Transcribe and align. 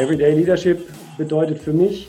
Everyday 0.00 0.32
Leadership 0.32 0.88
bedeutet 1.18 1.58
für 1.60 1.74
mich, 1.74 2.08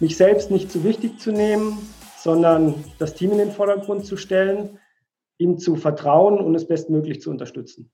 mich 0.00 0.16
selbst 0.16 0.50
nicht 0.50 0.72
zu 0.72 0.82
wichtig 0.82 1.20
zu 1.20 1.30
nehmen, 1.30 1.76
sondern 2.16 2.82
das 2.98 3.12
Team 3.12 3.32
in 3.32 3.36
den 3.36 3.52
Vordergrund 3.52 4.06
zu 4.06 4.16
stellen, 4.16 4.78
ihm 5.36 5.58
zu 5.58 5.76
vertrauen 5.76 6.38
und 6.38 6.54
es 6.54 6.66
bestmöglich 6.66 7.20
zu 7.20 7.28
unterstützen. 7.28 7.90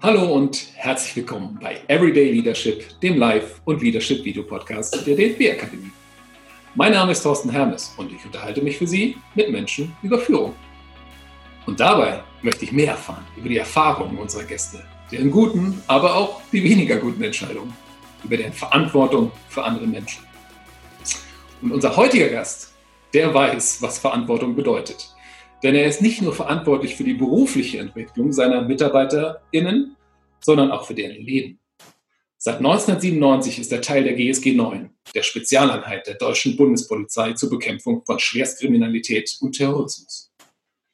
Hallo 0.00 0.32
und 0.32 0.68
herzlich 0.76 1.16
willkommen 1.16 1.58
bei 1.60 1.78
Everyday 1.88 2.30
Leadership, 2.30 2.84
dem 3.00 3.18
Live- 3.18 3.60
und 3.64 3.82
Leadership-Video-Podcast 3.82 5.04
der 5.04 5.16
DFB-Akademie. 5.16 5.90
Mein 6.76 6.92
Name 6.92 7.10
ist 7.10 7.24
Thorsten 7.24 7.50
Hermes 7.50 7.92
und 7.96 8.12
ich 8.12 8.24
unterhalte 8.24 8.62
mich 8.62 8.78
für 8.78 8.86
Sie 8.86 9.16
mit 9.34 9.50
Menschen 9.50 9.96
über 10.04 10.20
Führung. 10.20 10.54
Und 11.66 11.80
dabei 11.80 12.22
möchte 12.46 12.64
ich 12.64 12.72
mehr 12.72 12.92
erfahren 12.92 13.26
über 13.36 13.48
die 13.48 13.58
Erfahrungen 13.58 14.16
unserer 14.18 14.44
Gäste, 14.44 14.82
deren 15.10 15.32
guten, 15.32 15.82
aber 15.88 16.14
auch 16.14 16.40
die 16.52 16.62
weniger 16.62 16.96
guten 16.96 17.22
Entscheidungen, 17.22 17.74
über 18.22 18.36
deren 18.36 18.52
Verantwortung 18.52 19.32
für 19.48 19.64
andere 19.64 19.86
Menschen. 19.86 20.24
Und 21.60 21.72
unser 21.72 21.96
heutiger 21.96 22.28
Gast, 22.28 22.72
der 23.12 23.34
weiß, 23.34 23.82
was 23.82 23.98
Verantwortung 23.98 24.54
bedeutet. 24.54 25.12
Denn 25.64 25.74
er 25.74 25.86
ist 25.86 26.00
nicht 26.00 26.22
nur 26.22 26.32
verantwortlich 26.32 26.94
für 26.94 27.02
die 27.02 27.14
berufliche 27.14 27.78
Entwicklung 27.78 28.32
seiner 28.32 28.62
MitarbeiterInnen, 28.62 29.96
sondern 30.40 30.70
auch 30.70 30.86
für 30.86 30.94
deren 30.94 31.16
Leben. 31.16 31.58
Seit 32.38 32.58
1997 32.58 33.58
ist 33.58 33.72
er 33.72 33.80
Teil 33.80 34.04
der 34.04 34.12
GSG 34.12 34.54
9, 34.54 34.90
der 35.14 35.22
Spezialeinheit 35.24 36.06
der 36.06 36.14
deutschen 36.14 36.56
Bundespolizei 36.56 37.32
zur 37.32 37.50
Bekämpfung 37.50 38.04
von 38.04 38.20
Schwerstkriminalität 38.20 39.36
und 39.40 39.56
Terrorismus. 39.56 40.30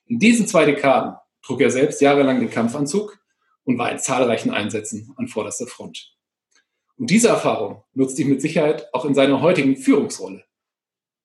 In 0.06 0.18
diesen 0.18 0.46
zwei 0.46 0.64
Dekaden 0.64 1.16
trug 1.42 1.60
er 1.60 1.70
selbst 1.70 2.00
jahrelang 2.00 2.40
den 2.40 2.50
Kampfanzug 2.50 3.18
und 3.64 3.78
war 3.78 3.90
in 3.90 3.98
zahlreichen 3.98 4.50
Einsätzen 4.50 5.12
an 5.16 5.28
vorderster 5.28 5.66
Front. 5.66 6.16
Und 6.96 7.10
diese 7.10 7.28
Erfahrung 7.28 7.84
nutzt 7.94 8.18
ihn 8.18 8.28
mit 8.28 8.40
Sicherheit 8.40 8.92
auch 8.92 9.04
in 9.04 9.14
seiner 9.14 9.40
heutigen 9.40 9.76
Führungsrolle. 9.76 10.44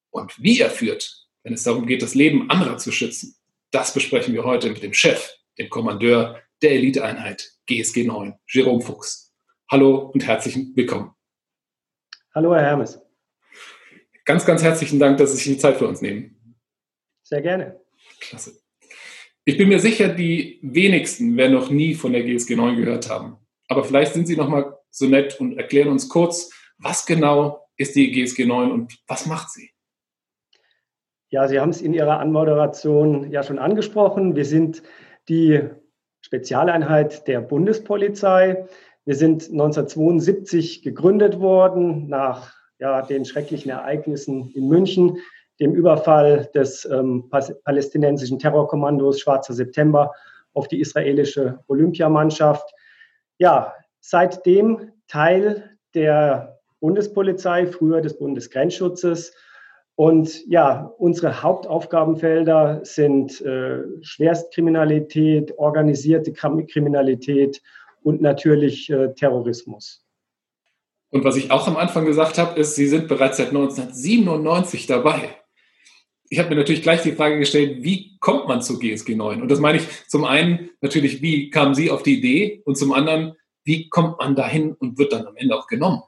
Und 0.09 0.41
wie 0.41 0.59
er 0.59 0.69
führt, 0.69 1.27
wenn 1.43 1.53
es 1.53 1.63
darum 1.63 1.85
geht, 1.85 2.01
das 2.01 2.15
Leben 2.15 2.49
anderer 2.49 2.77
zu 2.77 2.91
schützen, 2.91 3.35
das 3.71 3.93
besprechen 3.93 4.33
wir 4.33 4.43
heute 4.43 4.69
mit 4.69 4.81
dem 4.81 4.93
Chef, 4.93 5.33
dem 5.57 5.69
Kommandeur 5.69 6.41
der 6.61 6.71
Eliteeinheit 6.71 7.51
GSG 7.67 8.05
9, 8.05 8.33
Jerome 8.47 8.81
Fuchs. 8.81 9.35
Hallo 9.69 10.09
und 10.13 10.25
herzlich 10.25 10.57
willkommen. 10.75 11.13
Hallo, 12.33 12.55
Herr 12.55 12.63
Hermes. 12.63 12.99
Ganz, 14.25 14.45
ganz 14.45 14.63
herzlichen 14.63 14.99
Dank, 14.99 15.17
dass 15.17 15.31
Sie 15.31 15.37
sich 15.37 15.45
die 15.45 15.57
Zeit 15.57 15.77
für 15.77 15.87
uns 15.87 16.01
nehmen. 16.01 16.55
Sehr 17.23 17.41
gerne. 17.41 17.79
Klasse. 18.19 18.66
Ich 19.49 19.57
bin 19.57 19.69
mir 19.69 19.79
sicher, 19.79 20.09
die 20.09 20.59
wenigsten 20.61 21.37
werden 21.37 21.53
noch 21.53 21.69
nie 21.69 21.93
von 21.93 22.11
der 22.11 22.23
GSG 22.23 22.57
9 22.57 22.75
gehört 22.75 23.09
haben. 23.09 23.37
Aber 23.69 23.85
vielleicht 23.85 24.13
sind 24.13 24.27
Sie 24.27 24.35
noch 24.35 24.49
mal 24.49 24.77
so 24.89 25.05
nett 25.05 25.39
und 25.39 25.57
erklären 25.57 25.87
uns 25.87 26.09
kurz, 26.09 26.51
was 26.77 27.05
genau 27.05 27.65
ist 27.77 27.95
die 27.95 28.11
GSG 28.11 28.45
9 28.45 28.71
und 28.71 28.99
was 29.07 29.25
macht 29.25 29.49
sie? 29.51 29.69
Ja, 31.29 31.47
Sie 31.47 31.61
haben 31.61 31.69
es 31.69 31.81
in 31.81 31.93
Ihrer 31.93 32.19
Anmoderation 32.19 33.31
ja 33.31 33.41
schon 33.41 33.57
angesprochen. 33.57 34.35
Wir 34.35 34.43
sind 34.43 34.83
die 35.29 35.61
Spezialeinheit 36.19 37.25
der 37.29 37.39
Bundespolizei. 37.39 38.67
Wir 39.05 39.15
sind 39.15 39.43
1972 39.43 40.81
gegründet 40.81 41.39
worden 41.39 42.09
nach 42.09 42.53
ja, 42.79 43.01
den 43.01 43.23
schrecklichen 43.23 43.71
Ereignissen 43.71 44.51
in 44.51 44.67
München 44.67 45.19
dem 45.59 45.73
Überfall 45.73 46.49
des 46.53 46.85
ähm, 46.85 47.29
palästinensischen 47.29 48.39
Terrorkommandos 48.39 49.19
Schwarzer 49.19 49.53
September 49.53 50.13
auf 50.53 50.67
die 50.67 50.79
israelische 50.79 51.59
Olympiamannschaft. 51.67 52.69
Ja, 53.37 53.73
seitdem 53.99 54.91
Teil 55.07 55.77
der 55.93 56.59
Bundespolizei, 56.79 57.67
früher 57.67 58.01
des 58.01 58.17
Bundesgrenzschutzes. 58.17 59.33
Und 59.95 60.45
ja, 60.47 60.93
unsere 60.99 61.41
Hauptaufgabenfelder 61.41 62.81
sind 62.83 63.41
äh, 63.41 63.79
Schwerstkriminalität, 64.01 65.57
organisierte 65.57 66.33
Kriminalität 66.33 67.61
und 68.03 68.21
natürlich 68.21 68.91
äh, 68.91 69.13
Terrorismus. 69.15 70.03
Und 71.09 71.23
was 71.23 71.35
ich 71.35 71.49
auch 71.49 71.67
am 71.67 71.77
Anfang 71.77 72.05
gesagt 72.05 72.37
habe, 72.37 72.59
ist, 72.59 72.75
Sie 72.75 72.87
sind 72.87 73.07
bereits 73.07 73.37
seit 73.37 73.47
1997 73.47 74.85
dabei 74.85 75.35
ich 76.29 76.39
habe 76.39 76.49
mir 76.49 76.55
natürlich 76.55 76.81
gleich 76.81 77.01
die 77.01 77.13
Frage 77.13 77.39
gestellt, 77.39 77.83
wie 77.83 78.17
kommt 78.19 78.47
man 78.47 78.61
zu 78.61 78.79
GSG 78.79 79.15
9? 79.15 79.41
Und 79.41 79.49
das 79.49 79.59
meine 79.59 79.77
ich 79.77 80.07
zum 80.07 80.25
einen 80.25 80.69
natürlich, 80.81 81.21
wie 81.21 81.49
kamen 81.49 81.73
Sie 81.73 81.91
auf 81.91 82.03
die 82.03 82.17
Idee? 82.17 82.61
Und 82.65 82.77
zum 82.77 82.93
anderen, 82.93 83.35
wie 83.63 83.89
kommt 83.89 84.19
man 84.19 84.35
dahin 84.35 84.73
und 84.73 84.97
wird 84.97 85.13
dann 85.13 85.25
am 85.25 85.35
Ende 85.35 85.55
auch 85.55 85.67
genommen? 85.67 86.01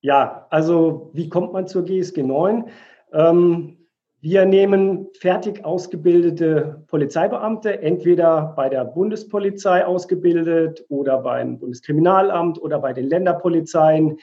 Ja, 0.00 0.46
also 0.50 1.10
wie 1.12 1.28
kommt 1.28 1.52
man 1.52 1.66
zur 1.66 1.84
GSG 1.84 2.22
9? 2.22 2.70
Ähm, 3.12 3.76
wir 4.22 4.44
nehmen 4.44 5.08
fertig 5.18 5.64
ausgebildete 5.64 6.84
Polizeibeamte, 6.88 7.80
entweder 7.80 8.52
bei 8.54 8.68
der 8.68 8.84
Bundespolizei 8.84 9.84
ausgebildet 9.86 10.84
oder 10.88 11.18
beim 11.22 11.58
Bundeskriminalamt 11.58 12.60
oder 12.60 12.80
bei 12.80 12.92
den 12.92 13.08
Länderpolizeien, 13.08 14.18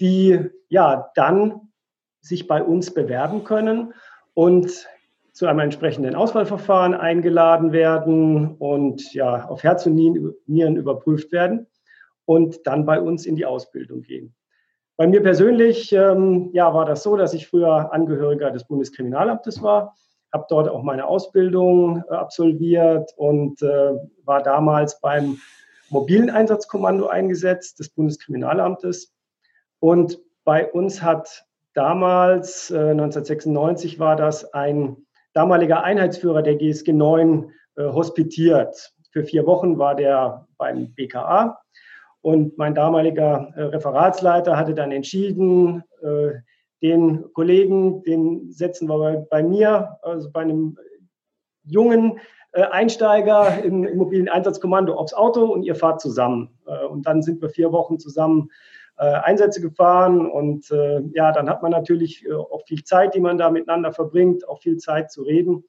die 0.00 0.38
ja 0.68 1.10
dann 1.14 1.72
sich 2.24 2.46
bei 2.46 2.62
uns 2.62 2.92
bewerben 2.92 3.44
können 3.44 3.92
und 4.32 4.88
zu 5.32 5.46
einem 5.46 5.58
entsprechenden 5.58 6.14
Auswahlverfahren 6.14 6.94
eingeladen 6.94 7.72
werden 7.72 8.56
und 8.58 9.12
ja, 9.12 9.46
auf 9.46 9.62
Herz 9.62 9.84
und 9.84 9.94
Nieren 9.94 10.76
überprüft 10.76 11.32
werden 11.32 11.66
und 12.24 12.66
dann 12.66 12.86
bei 12.86 13.00
uns 13.00 13.26
in 13.26 13.36
die 13.36 13.44
Ausbildung 13.44 14.02
gehen. 14.02 14.34
Bei 14.96 15.06
mir 15.06 15.22
persönlich 15.22 15.92
ähm, 15.92 16.50
ja, 16.52 16.72
war 16.72 16.86
das 16.86 17.02
so, 17.02 17.16
dass 17.16 17.34
ich 17.34 17.48
früher 17.48 17.92
Angehöriger 17.92 18.50
des 18.52 18.64
Bundeskriminalamtes 18.64 19.60
war, 19.60 19.94
habe 20.32 20.46
dort 20.48 20.68
auch 20.68 20.82
meine 20.82 21.06
Ausbildung 21.06 22.04
äh, 22.08 22.14
absolviert 22.14 23.12
und 23.16 23.60
äh, 23.60 23.92
war 24.24 24.42
damals 24.42 25.00
beim 25.00 25.38
mobilen 25.90 26.30
Einsatzkommando 26.30 27.08
eingesetzt 27.08 27.80
des 27.80 27.90
Bundeskriminalamtes. 27.90 29.12
Und 29.80 30.18
bei 30.44 30.70
uns 30.70 31.02
hat 31.02 31.44
Damals, 31.74 32.70
äh, 32.70 32.90
1996, 32.92 33.98
war 33.98 34.16
das 34.16 34.52
ein 34.54 34.96
damaliger 35.32 35.82
Einheitsführer 35.82 36.42
der 36.42 36.54
GSG 36.54 36.92
9 36.92 37.52
äh, 37.76 37.84
hospitiert. 37.84 38.92
Für 39.10 39.24
vier 39.24 39.46
Wochen 39.46 39.78
war 39.78 39.94
der 39.94 40.46
beim 40.56 40.94
BKA. 40.94 41.58
Und 42.20 42.56
mein 42.56 42.74
damaliger 42.74 43.52
äh, 43.56 43.62
Referatsleiter 43.64 44.56
hatte 44.56 44.74
dann 44.74 44.92
entschieden, 44.92 45.82
äh, 46.00 46.30
den 46.80 47.24
Kollegen, 47.32 48.02
den 48.04 48.52
setzen 48.52 48.88
wir 48.88 48.98
bei, 48.98 49.16
bei 49.16 49.42
mir, 49.42 49.98
also 50.02 50.30
bei 50.30 50.42
einem 50.42 50.78
jungen 51.64 52.20
äh, 52.52 52.62
Einsteiger 52.62 53.64
im, 53.64 53.84
im 53.84 53.98
mobilen 53.98 54.28
Einsatzkommando 54.28 54.94
aufs 54.94 55.12
Auto 55.12 55.44
und 55.44 55.64
ihr 55.64 55.74
fahrt 55.74 56.00
zusammen. 56.00 56.50
Äh, 56.66 56.84
und 56.86 57.06
dann 57.06 57.20
sind 57.20 57.42
wir 57.42 57.48
vier 57.48 57.72
Wochen 57.72 57.98
zusammen 57.98 58.50
äh, 58.96 59.04
Einsätze 59.04 59.60
gefahren 59.60 60.30
und 60.30 60.70
äh, 60.70 61.00
ja, 61.14 61.32
dann 61.32 61.48
hat 61.48 61.62
man 61.62 61.72
natürlich 61.72 62.24
äh, 62.24 62.32
auch 62.32 62.62
viel 62.66 62.84
Zeit, 62.84 63.14
die 63.14 63.20
man 63.20 63.38
da 63.38 63.50
miteinander 63.50 63.92
verbringt, 63.92 64.48
auch 64.48 64.60
viel 64.60 64.76
Zeit 64.76 65.10
zu 65.10 65.22
reden. 65.22 65.64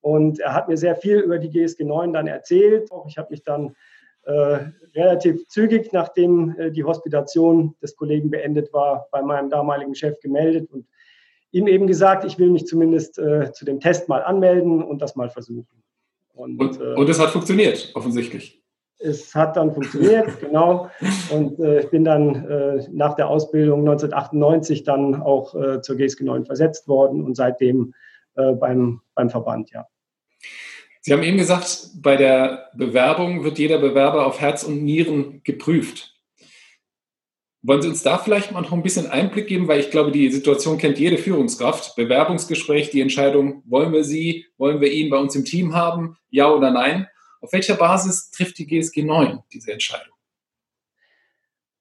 Und 0.00 0.38
er 0.38 0.54
hat 0.54 0.68
mir 0.68 0.76
sehr 0.76 0.94
viel 0.94 1.18
über 1.18 1.38
die 1.38 1.50
GSG 1.50 1.84
9 1.84 2.12
dann 2.12 2.26
erzählt. 2.26 2.90
Ich 3.08 3.18
habe 3.18 3.30
mich 3.30 3.42
dann 3.42 3.74
äh, 4.22 4.58
relativ 4.94 5.46
zügig, 5.48 5.92
nachdem 5.92 6.54
äh, 6.58 6.70
die 6.70 6.84
Hospitation 6.84 7.74
des 7.82 7.96
Kollegen 7.96 8.30
beendet 8.30 8.72
war, 8.72 9.08
bei 9.10 9.22
meinem 9.22 9.48
damaligen 9.48 9.94
Chef 9.94 10.20
gemeldet 10.20 10.70
und 10.70 10.86
ihm 11.50 11.66
eben 11.66 11.86
gesagt, 11.86 12.24
ich 12.24 12.38
will 12.38 12.50
mich 12.50 12.66
zumindest 12.66 13.18
äh, 13.18 13.50
zu 13.52 13.64
dem 13.64 13.80
Test 13.80 14.08
mal 14.08 14.22
anmelden 14.22 14.82
und 14.82 15.00
das 15.00 15.16
mal 15.16 15.30
versuchen. 15.30 15.82
Und, 16.34 16.60
und, 16.60 16.80
und 16.80 17.08
es 17.08 17.18
hat 17.18 17.30
funktioniert, 17.30 17.90
offensichtlich 17.94 18.57
es 18.98 19.34
hat 19.34 19.56
dann 19.56 19.72
funktioniert, 19.72 20.40
genau. 20.40 20.90
Und 21.30 21.58
äh, 21.60 21.80
ich 21.80 21.90
bin 21.90 22.04
dann 22.04 22.46
äh, 22.48 22.86
nach 22.90 23.14
der 23.14 23.28
Ausbildung 23.28 23.80
1998 23.80 24.84
dann 24.84 25.22
auch 25.22 25.54
äh, 25.54 25.80
zur 25.80 25.96
GSG 25.96 26.24
9 26.24 26.46
versetzt 26.46 26.88
worden 26.88 27.22
und 27.24 27.34
seitdem 27.36 27.94
äh, 28.34 28.52
beim, 28.52 29.00
beim 29.14 29.30
Verband, 29.30 29.70
ja. 29.70 29.86
Sie 31.00 31.12
haben 31.12 31.22
eben 31.22 31.38
gesagt, 31.38 31.90
bei 32.02 32.16
der 32.16 32.70
Bewerbung 32.74 33.44
wird 33.44 33.58
jeder 33.58 33.78
Bewerber 33.78 34.26
auf 34.26 34.40
Herz 34.40 34.62
und 34.64 34.82
Nieren 34.82 35.42
geprüft. 35.44 36.14
Wollen 37.62 37.82
Sie 37.82 37.88
uns 37.88 38.02
da 38.02 38.18
vielleicht 38.18 38.52
mal 38.52 38.60
noch 38.60 38.72
ein 38.72 38.82
bisschen 38.82 39.06
Einblick 39.06 39.48
geben, 39.48 39.68
weil 39.68 39.80
ich 39.80 39.90
glaube, 39.90 40.12
die 40.12 40.30
Situation 40.30 40.78
kennt 40.78 40.98
jede 40.98 41.18
Führungskraft. 41.18 41.96
Bewerbungsgespräch, 41.96 42.90
die 42.90 43.00
Entscheidung, 43.00 43.62
wollen 43.66 43.92
wir 43.92 44.04
Sie, 44.04 44.46
wollen 44.58 44.80
wir 44.80 44.92
ihn 44.92 45.10
bei 45.10 45.18
uns 45.18 45.34
im 45.34 45.44
Team 45.44 45.74
haben, 45.74 46.16
ja 46.30 46.50
oder 46.52 46.70
nein? 46.70 47.08
Auf 47.40 47.52
welcher 47.52 47.76
Basis 47.76 48.30
trifft 48.30 48.58
die 48.58 48.66
GSG 48.66 49.02
9 49.02 49.40
diese 49.52 49.72
Entscheidung? 49.72 50.14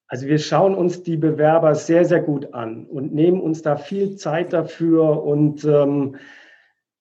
Also 0.07 0.27
wir 0.27 0.39
schauen 0.39 0.75
uns 0.75 1.03
die 1.03 1.17
Bewerber 1.17 1.75
sehr, 1.75 2.05
sehr 2.05 2.21
gut 2.21 2.53
an 2.53 2.85
und 2.85 3.13
nehmen 3.13 3.41
uns 3.41 3.61
da 3.61 3.75
viel 3.75 4.15
Zeit 4.15 4.53
dafür 4.53 5.23
und 5.23 5.65
ähm, 5.65 6.17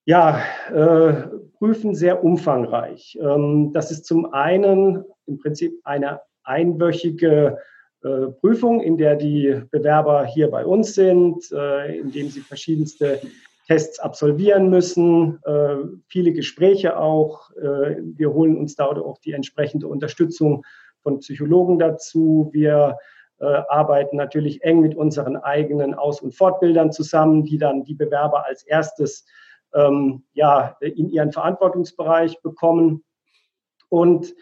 Ja, 0.09 0.41
äh, 0.73 1.27
prüfen 1.59 1.97
sehr 1.97 2.23
umfangreich. 2.23 3.19
Ähm, 3.21 3.73
das 3.73 3.91
ist 3.91 4.05
zum 4.07 4.33
einen 4.33 5.05
im 5.27 5.39
Prinzip 5.39 5.81
eine 5.83 6.21
einwöchige 6.45 7.59
äh, 8.05 8.27
Prüfung, 8.41 8.81
in 8.81 8.97
der 8.97 9.17
die 9.17 9.63
Bewerber 9.73 10.25
hier 10.25 10.49
bei 10.49 10.65
uns 10.65 10.95
sind, 10.95 11.51
äh, 11.51 11.99
in 11.99 12.13
sie 12.13 12.41
verschiedenste 12.41 13.21
Tests 13.67 13.99
absolvieren 13.99 14.71
müssen, 14.71 15.41
äh, 15.45 15.77
viele 16.07 16.33
Gespräche 16.33 16.99
auch. 16.99 17.51
Äh, 17.53 17.97
wir 18.01 18.33
holen 18.33 18.57
uns 18.57 18.77
da 18.77 18.87
auch 18.87 19.19
die 19.19 19.33
entsprechende 19.33 19.89
Unterstützung 19.89 20.65
von 21.03 21.19
Psychologen 21.19 21.79
dazu. 21.79 22.49
Wir 22.53 22.97
äh, 23.39 23.45
arbeiten 23.45 24.17
natürlich 24.17 24.63
eng 24.63 24.81
mit 24.81 24.97
unseren 24.97 25.37
eigenen 25.37 25.95
Aus- 25.95 26.21
und 26.21 26.35
Fortbildern 26.35 26.93
zusammen, 26.93 27.45
die 27.45 27.59
dann 27.59 27.85
die 27.85 27.95
Bewerber 27.95 28.47
als 28.47 28.63
erstes 28.63 29.27
ähm, 29.75 30.23
ja, 30.33 30.77
in 30.81 31.09
ihren 31.09 31.33
Verantwortungsbereich 31.33 32.41
bekommen. 32.43 33.05
Und 33.89 34.35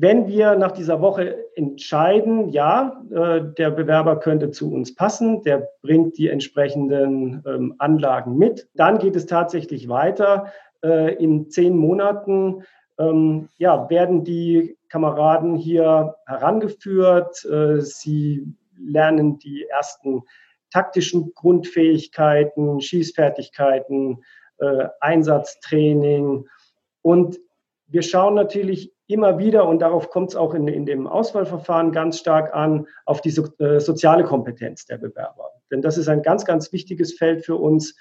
wenn 0.00 0.28
wir 0.28 0.56
nach 0.56 0.72
dieser 0.72 1.02
Woche 1.02 1.44
entscheiden, 1.56 2.48
ja, 2.48 3.02
äh, 3.10 3.42
der 3.58 3.70
Bewerber 3.70 4.18
könnte 4.18 4.50
zu 4.50 4.72
uns 4.72 4.94
passen, 4.94 5.42
der 5.42 5.68
bringt 5.82 6.16
die 6.16 6.28
entsprechenden 6.28 7.42
ähm, 7.46 7.74
Anlagen 7.78 8.38
mit, 8.38 8.68
dann 8.74 8.98
geht 8.98 9.14
es 9.14 9.26
tatsächlich 9.26 9.88
weiter. 9.88 10.52
Äh, 10.82 11.14
in 11.16 11.50
zehn 11.50 11.76
Monaten 11.76 12.62
ähm, 12.98 13.48
ja, 13.58 13.90
werden 13.90 14.24
die 14.24 14.78
Kameraden 14.88 15.56
hier 15.56 16.16
herangeführt. 16.26 17.44
Äh, 17.44 17.82
sie 17.82 18.46
lernen 18.78 19.38
die 19.38 19.66
ersten 19.68 20.22
taktischen 20.70 21.34
Grundfähigkeiten, 21.34 22.80
Schießfertigkeiten, 22.80 24.22
Einsatztraining. 25.00 26.46
Und 27.02 27.40
wir 27.88 28.02
schauen 28.02 28.34
natürlich 28.34 28.92
immer 29.10 29.38
wieder, 29.38 29.68
und 29.68 29.80
darauf 29.80 30.10
kommt 30.10 30.30
es 30.30 30.36
auch 30.36 30.54
in, 30.54 30.68
in 30.68 30.86
dem 30.86 31.06
Auswahlverfahren 31.06 31.92
ganz 31.92 32.18
stark 32.18 32.54
an, 32.54 32.86
auf 33.06 33.20
die 33.20 33.30
so, 33.30 33.46
äh, 33.58 33.80
soziale 33.80 34.24
Kompetenz 34.24 34.86
der 34.86 34.98
Bewerber. 34.98 35.50
Denn 35.70 35.82
das 35.82 35.98
ist 35.98 36.08
ein 36.08 36.22
ganz, 36.22 36.44
ganz 36.44 36.72
wichtiges 36.72 37.14
Feld 37.14 37.44
für 37.44 37.56
uns. 37.56 37.96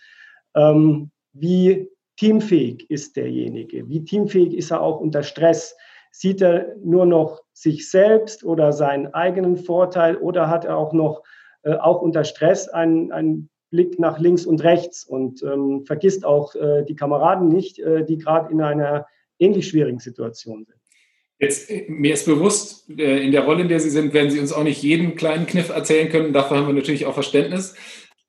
Ähm, 0.55 1.11
wie 1.33 1.89
teamfähig 2.17 2.89
ist 2.89 3.15
derjenige? 3.15 3.87
Wie 3.87 4.03
teamfähig 4.03 4.53
ist 4.53 4.71
er 4.71 4.81
auch 4.81 4.99
unter 4.99 5.23
Stress? 5.23 5.75
Sieht 6.11 6.41
er 6.41 6.75
nur 6.83 7.05
noch 7.05 7.41
sich 7.53 7.89
selbst 7.89 8.43
oder 8.43 8.73
seinen 8.73 9.13
eigenen 9.13 9.57
Vorteil 9.57 10.17
oder 10.17 10.49
hat 10.49 10.65
er 10.65 10.77
auch 10.77 10.91
noch 10.93 11.23
äh, 11.63 11.75
auch 11.75 12.01
unter 12.01 12.23
Stress 12.23 12.67
einen, 12.67 13.11
einen 13.11 13.49
Blick 13.69 13.99
nach 13.99 14.19
links 14.19 14.45
und 14.45 14.63
rechts 14.63 15.03
und 15.03 15.43
ähm, 15.43 15.85
vergisst 15.85 16.25
auch 16.25 16.55
äh, 16.55 16.83
die 16.83 16.95
Kameraden 16.95 17.47
nicht, 17.47 17.79
äh, 17.79 18.03
die 18.03 18.17
gerade 18.17 18.51
in 18.51 18.61
einer 18.61 19.05
ähnlich 19.37 19.67
schwierigen 19.67 19.99
Situation 19.99 20.65
sind. 20.65 20.78
Jetzt, 21.39 21.71
mir 21.87 22.13
ist 22.13 22.25
bewusst, 22.25 22.89
äh, 22.89 23.23
in 23.23 23.31
der 23.31 23.45
Rolle, 23.45 23.61
in 23.61 23.69
der 23.69 23.79
Sie 23.79 23.89
sind, 23.89 24.13
werden 24.13 24.29
Sie 24.29 24.39
uns 24.39 24.51
auch 24.51 24.63
nicht 24.63 24.83
jeden 24.83 25.15
kleinen 25.15 25.45
Kniff 25.45 25.69
erzählen 25.69 26.09
können. 26.09 26.33
Dafür 26.33 26.57
haben 26.57 26.67
wir 26.67 26.73
natürlich 26.73 27.05
auch 27.05 27.13
Verständnis. 27.13 27.75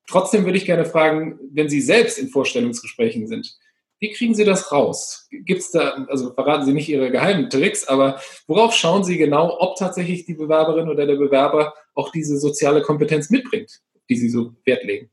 Trotzdem 0.07 0.45
würde 0.45 0.57
ich 0.57 0.65
gerne 0.65 0.85
fragen, 0.85 1.37
wenn 1.51 1.69
Sie 1.69 1.81
selbst 1.81 2.17
in 2.17 2.29
Vorstellungsgesprächen 2.29 3.27
sind, 3.27 3.57
wie 3.99 4.11
kriegen 4.11 4.33
Sie 4.33 4.45
das 4.45 4.71
raus? 4.71 5.27
Gibt 5.29 5.61
es 5.61 5.71
da, 5.71 6.05
also 6.09 6.33
verraten 6.33 6.65
Sie 6.65 6.73
nicht 6.73 6.89
Ihre 6.89 7.11
geheimen 7.11 7.49
Tricks, 7.51 7.87
aber 7.87 8.19
worauf 8.47 8.73
schauen 8.73 9.03
Sie 9.03 9.17
genau, 9.17 9.59
ob 9.59 9.75
tatsächlich 9.75 10.25
die 10.25 10.33
Bewerberin 10.33 10.89
oder 10.89 11.05
der 11.05 11.17
Bewerber 11.17 11.75
auch 11.93 12.11
diese 12.11 12.39
soziale 12.39 12.81
Kompetenz 12.81 13.29
mitbringt, 13.29 13.81
die 14.09 14.15
Sie 14.15 14.29
so 14.29 14.53
Wert 14.65 14.83
legen? 14.85 15.11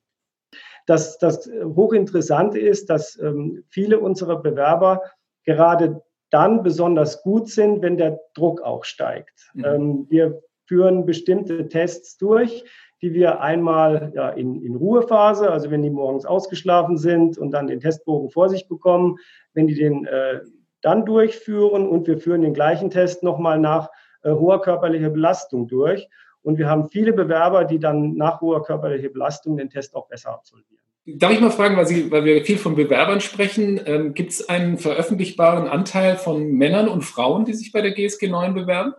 Das, 0.86 1.18
das 1.18 1.50
Hochinteressante 1.62 2.58
ist, 2.58 2.88
dass 2.88 3.18
ähm, 3.20 3.62
viele 3.68 4.00
unserer 4.00 4.40
Bewerber 4.40 5.02
gerade 5.44 6.02
dann 6.30 6.62
besonders 6.62 7.22
gut 7.22 7.48
sind, 7.48 7.82
wenn 7.82 7.96
der 7.96 8.20
Druck 8.34 8.62
auch 8.62 8.84
steigt. 8.84 9.50
Mhm. 9.54 9.64
Ähm, 9.64 10.06
wir 10.10 10.42
führen 10.66 11.06
bestimmte 11.06 11.69
Tests 11.69 12.19
durch, 12.19 12.64
die 13.00 13.14
wir 13.14 13.40
einmal 13.40 14.12
ja, 14.14 14.28
in, 14.30 14.62
in 14.62 14.75
Ruhephase, 14.76 15.50
also 15.50 15.70
wenn 15.70 15.82
die 15.82 15.90
morgens 15.90 16.26
ausgeschlafen 16.26 16.98
sind 16.98 17.38
und 17.38 17.52
dann 17.52 17.69
den 17.69 17.80
Testbogen 17.80 18.30
vor 18.30 18.48
sich 18.48 18.69
bekommen, 18.69 19.16
wenn 19.54 19.66
die 19.66 19.75
den 19.75 20.04
äh, 20.04 20.40
dann 20.82 21.06
durchführen 21.06 21.88
und 21.88 22.06
wir 22.06 22.19
führen 22.19 22.42
den 22.42 22.54
gleichen 22.54 22.90
Test 22.90 23.22
nochmal 23.22 23.58
nach 23.58 23.88
äh, 24.22 24.31
hoher 24.31 24.60
körperlicher 24.60 25.10
Belastung 25.10 25.69
durch. 25.69 26.08
Und 26.42 26.58
wir 26.58 26.69
haben 26.69 26.88
viele 26.88 27.12
Bewerber, 27.12 27.64
die 27.64 27.78
dann 27.78 28.14
nach 28.14 28.40
hoher 28.40 28.62
körperlicher 28.62 29.08
Belastung 29.08 29.56
den 29.56 29.70
Test 29.70 29.94
auch 29.94 30.08
besser 30.08 30.31
absolvieren. 30.31 30.82
Darf 31.16 31.32
ich 31.32 31.40
mal 31.40 31.50
fragen, 31.50 31.76
weil, 31.76 31.87
Sie, 31.87 32.10
weil 32.10 32.25
wir 32.25 32.44
viel 32.44 32.58
von 32.58 32.75
Bewerbern 32.75 33.22
sprechen, 33.22 33.81
ähm, 33.87 34.12
gibt 34.12 34.32
es 34.32 34.49
einen 34.49 34.76
veröffentlichbaren 34.76 35.66
Anteil 35.66 36.16
von 36.16 36.52
Männern 36.52 36.87
und 36.88 37.02
Frauen, 37.02 37.46
die 37.46 37.55
sich 37.55 37.72
bei 37.72 37.81
der 37.81 37.93
GSG 37.93 38.28
9 38.28 38.52
bewerben? 38.52 38.93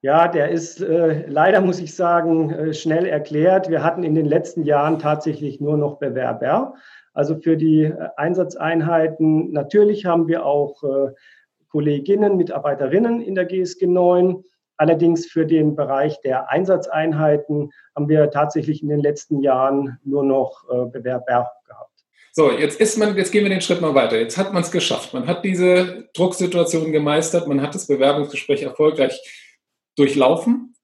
Ja, 0.00 0.28
der 0.28 0.50
ist 0.50 0.80
äh, 0.80 1.26
leider, 1.26 1.60
muss 1.60 1.80
ich 1.80 1.94
sagen, 1.94 2.50
äh, 2.50 2.72
schnell 2.72 3.04
erklärt. 3.04 3.68
Wir 3.68 3.82
hatten 3.82 4.02
in 4.02 4.14
den 4.14 4.24
letzten 4.24 4.62
Jahren 4.62 4.98
tatsächlich 4.98 5.60
nur 5.60 5.76
noch 5.76 5.98
Bewerber. 5.98 6.74
Also 7.12 7.36
für 7.36 7.56
die 7.56 7.84
äh, 7.84 8.08
Einsatzeinheiten, 8.16 9.52
natürlich 9.52 10.06
haben 10.06 10.26
wir 10.28 10.46
auch 10.46 10.82
äh, 10.84 11.12
Kolleginnen, 11.68 12.36
Mitarbeiterinnen 12.38 13.20
in 13.20 13.34
der 13.34 13.44
GSG 13.44 13.86
9. 13.86 14.42
Allerdings 14.76 15.26
für 15.26 15.46
den 15.46 15.74
Bereich 15.74 16.20
der 16.20 16.50
Einsatzeinheiten 16.50 17.72
haben 17.94 18.08
wir 18.08 18.30
tatsächlich 18.30 18.82
in 18.82 18.88
den 18.88 19.00
letzten 19.00 19.40
Jahren 19.42 19.98
nur 20.04 20.22
noch 20.22 20.64
äh, 20.70 20.86
Bewerber 20.86 21.50
gehabt. 21.66 21.92
So, 22.32 22.52
jetzt 22.52 22.78
ist 22.80 22.98
man, 22.98 23.16
jetzt 23.16 23.32
gehen 23.32 23.44
wir 23.44 23.50
den 23.50 23.62
Schritt 23.62 23.80
mal 23.80 23.94
weiter. 23.94 24.18
Jetzt 24.18 24.36
hat 24.36 24.52
man 24.52 24.62
es 24.62 24.70
geschafft. 24.70 25.14
Man 25.14 25.26
hat 25.26 25.42
diese 25.42 26.08
Drucksituation 26.12 26.92
gemeistert, 26.92 27.48
man 27.48 27.62
hat 27.62 27.74
das 27.74 27.86
Bewerbungsgespräch 27.86 28.62
erfolgreich 28.62 29.18
durchlaufen. 29.96 30.74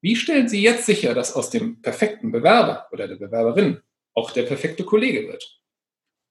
Wie 0.00 0.16
stellen 0.16 0.48
Sie 0.48 0.62
jetzt 0.62 0.86
sicher, 0.86 1.12
dass 1.12 1.34
aus 1.34 1.50
dem 1.50 1.82
perfekten 1.82 2.32
Bewerber 2.32 2.86
oder 2.92 3.06
der 3.06 3.16
Bewerberin 3.16 3.82
auch 4.14 4.30
der 4.30 4.44
perfekte 4.44 4.84
Kollege 4.84 5.28
wird? 5.28 5.57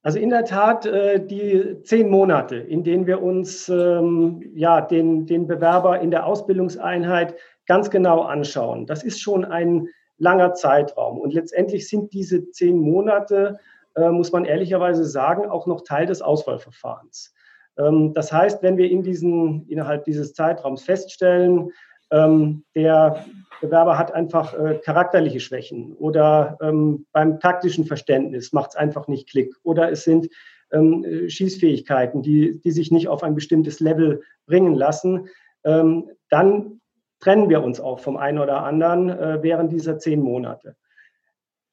Also 0.07 0.19
in 0.19 0.30
der 0.30 0.45
Tat 0.45 0.86
äh, 0.86 1.19
die 1.19 1.83
zehn 1.83 2.09
Monate, 2.09 2.56
in 2.56 2.86
denen 2.86 3.07
wir 3.07 3.21
uns 3.21 3.68
ähm, 3.68 4.42
ja, 4.56 4.80
den, 4.80 5.25
den 5.25 5.48
Bewerber 5.48 6.00
in 6.00 6.12
der 6.12 6.25
Ausbildungseinheit 6.25 7.36
ganz 7.65 7.89
genau 7.89 8.21
anschauen. 8.21 8.86
Das 8.86 9.04
ist 9.04 9.19
schon 9.19 9.44
ein 9.44 9.89
langer 10.18 10.54
Zeitraum. 10.54 11.19
Und 11.19 11.33
letztendlich 11.33 11.89
sind 11.89 12.13
diese 12.13 12.50
zehn 12.51 12.80
Monate, 12.80 13.59
äh, 13.98 14.10
muss 14.10 14.31
man 14.31 14.46
ehrlicherweise 14.46 15.03
sagen, 15.03 15.46
auch 15.50 15.67
noch 15.67 15.81
Teil 15.81 16.05
des 16.05 16.22
Auswahlverfahrens. 16.22 17.34
Ähm, 17.77 18.13
das 18.13 18.31
heißt, 18.31 18.63
wenn 18.63 18.77
wir 18.77 18.89
in 18.89 19.03
diesen, 19.03 19.67
innerhalb 19.67 20.05
dieses 20.05 20.34
Zeitraums 20.34 20.84
feststellen, 20.84 21.74
ähm, 22.12 22.63
der 22.75 23.25
Bewerber 23.61 23.97
hat 23.97 24.13
einfach 24.13 24.53
äh, 24.53 24.79
charakterliche 24.83 25.39
Schwächen 25.39 25.93
oder 25.93 26.57
ähm, 26.61 27.05
beim 27.11 27.39
taktischen 27.39 27.85
Verständnis 27.85 28.53
macht 28.53 28.71
es 28.71 28.75
einfach 28.75 29.07
nicht 29.07 29.29
Klick 29.29 29.55
oder 29.63 29.91
es 29.91 30.03
sind 30.03 30.29
ähm, 30.71 31.05
Schießfähigkeiten, 31.27 32.21
die, 32.21 32.59
die 32.59 32.71
sich 32.71 32.91
nicht 32.91 33.07
auf 33.07 33.23
ein 33.23 33.35
bestimmtes 33.35 33.79
Level 33.79 34.21
bringen 34.45 34.75
lassen, 34.75 35.29
ähm, 35.63 36.09
dann 36.29 36.81
trennen 37.19 37.49
wir 37.49 37.63
uns 37.63 37.79
auch 37.79 37.99
vom 37.99 38.17
einen 38.17 38.39
oder 38.39 38.63
anderen 38.63 39.09
äh, 39.09 39.41
während 39.41 39.71
dieser 39.71 39.97
zehn 39.97 40.21
Monate. 40.21 40.75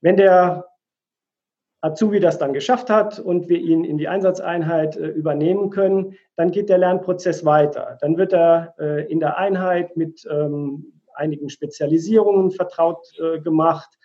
Wenn 0.00 0.16
der 0.16 0.66
Azubi 1.80 2.18
das 2.18 2.38
dann 2.38 2.54
geschafft 2.54 2.88
hat 2.88 3.18
und 3.18 3.48
wir 3.48 3.58
ihn 3.58 3.84
in 3.84 3.98
die 3.98 4.08
Einsatzeinheit 4.08 4.96
äh, 4.96 5.08
übernehmen 5.08 5.70
können, 5.70 6.16
dann 6.36 6.50
geht 6.50 6.70
der 6.70 6.78
Lernprozess 6.78 7.44
weiter. 7.44 7.98
Dann 8.00 8.16
wird 8.16 8.32
er 8.32 8.74
äh, 8.78 9.10
in 9.12 9.20
der 9.20 9.36
Einheit 9.36 9.96
mit 9.96 10.26
ähm, 10.30 10.93
einigen 11.14 11.48
Spezialisierungen 11.48 12.50
vertraut 12.50 13.06
äh, 13.18 13.40
gemacht. 13.40 13.98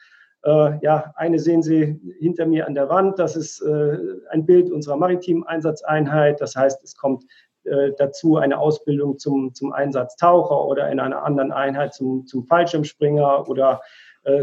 Äh, 0.43 0.79
ja, 0.81 1.13
eine 1.15 1.39
sehen 1.39 1.61
Sie 1.61 1.99
hinter 2.19 2.45
mir 2.45 2.67
an 2.67 2.75
der 2.75 2.89
Wand. 2.89 3.19
Das 3.19 3.35
ist 3.35 3.61
äh, 3.61 3.97
ein 4.29 4.45
Bild 4.45 4.71
unserer 4.71 4.97
maritimen 4.97 5.43
Einsatzeinheit. 5.43 6.41
Das 6.41 6.55
heißt, 6.55 6.83
es 6.83 6.95
kommt 6.95 7.25
äh, 7.63 7.91
dazu 7.97 8.37
eine 8.37 8.59
Ausbildung 8.59 9.17
zum, 9.17 9.53
zum 9.53 9.73
Einsatztaucher 9.73 10.65
oder 10.65 10.89
in 10.91 10.99
einer 10.99 11.23
anderen 11.23 11.51
Einheit 11.51 11.93
zum, 11.93 12.25
zum 12.25 12.45
Fallschirmspringer 12.45 13.47
oder 13.49 13.81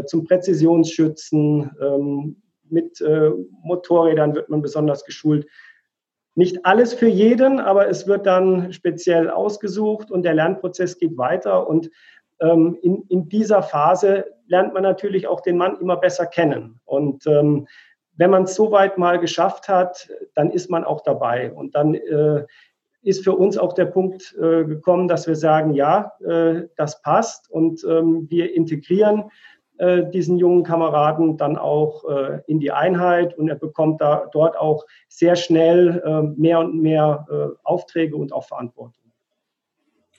zum 0.07 0.25
Präzisionsschützen. 0.25 1.71
Ähm, 1.79 2.41
mit 2.69 3.01
äh, 3.01 3.31
Motorrädern 3.63 4.35
wird 4.35 4.49
man 4.49 4.61
besonders 4.61 5.05
geschult. 5.05 5.47
Nicht 6.35 6.65
alles 6.65 6.93
für 6.93 7.07
jeden, 7.07 7.59
aber 7.59 7.87
es 7.87 8.07
wird 8.07 8.25
dann 8.25 8.71
speziell 8.71 9.29
ausgesucht 9.29 10.11
und 10.11 10.23
der 10.23 10.35
Lernprozess 10.35 10.99
geht 10.99 11.17
weiter. 11.17 11.67
Und 11.67 11.89
ähm, 12.41 12.77
in, 12.81 13.03
in 13.09 13.29
dieser 13.29 13.61
Phase 13.61 14.25
lernt 14.47 14.73
man 14.73 14.83
natürlich 14.83 15.27
auch 15.27 15.41
den 15.41 15.57
Mann 15.57 15.77
immer 15.79 15.97
besser 15.97 16.25
kennen. 16.25 16.79
Und 16.85 17.25
ähm, 17.27 17.67
wenn 18.15 18.31
man 18.31 18.43
es 18.43 18.55
soweit 18.55 18.97
mal 18.97 19.19
geschafft 19.19 19.69
hat, 19.69 20.09
dann 20.33 20.51
ist 20.51 20.69
man 20.69 20.83
auch 20.83 21.01
dabei. 21.01 21.51
Und 21.51 21.75
dann 21.75 21.95
äh, 21.95 22.45
ist 23.03 23.23
für 23.23 23.33
uns 23.33 23.57
auch 23.57 23.73
der 23.73 23.85
Punkt 23.85 24.35
äh, 24.37 24.65
gekommen, 24.65 25.07
dass 25.07 25.27
wir 25.27 25.35
sagen, 25.35 25.73
ja, 25.73 26.13
äh, 26.25 26.63
das 26.75 27.01
passt 27.01 27.49
und 27.49 27.85
ähm, 27.87 28.27
wir 28.29 28.53
integrieren 28.53 29.31
äh, 29.77 30.09
diesen 30.09 30.37
jungen 30.37 30.63
Kameraden 30.63 31.37
dann 31.37 31.55
auch 31.55 32.03
äh, 32.05 32.41
in 32.47 32.59
die 32.59 32.71
Einheit 32.71 33.37
und 33.37 33.47
er 33.47 33.55
bekommt 33.55 34.01
da 34.01 34.27
dort 34.31 34.57
auch 34.57 34.85
sehr 35.07 35.35
schnell 35.35 36.01
äh, 36.03 36.21
mehr 36.39 36.59
und 36.59 36.81
mehr 36.81 37.27
Aufträge 37.63 38.15
und 38.15 38.33
auch 38.33 38.45
Verantwortung. 38.45 39.06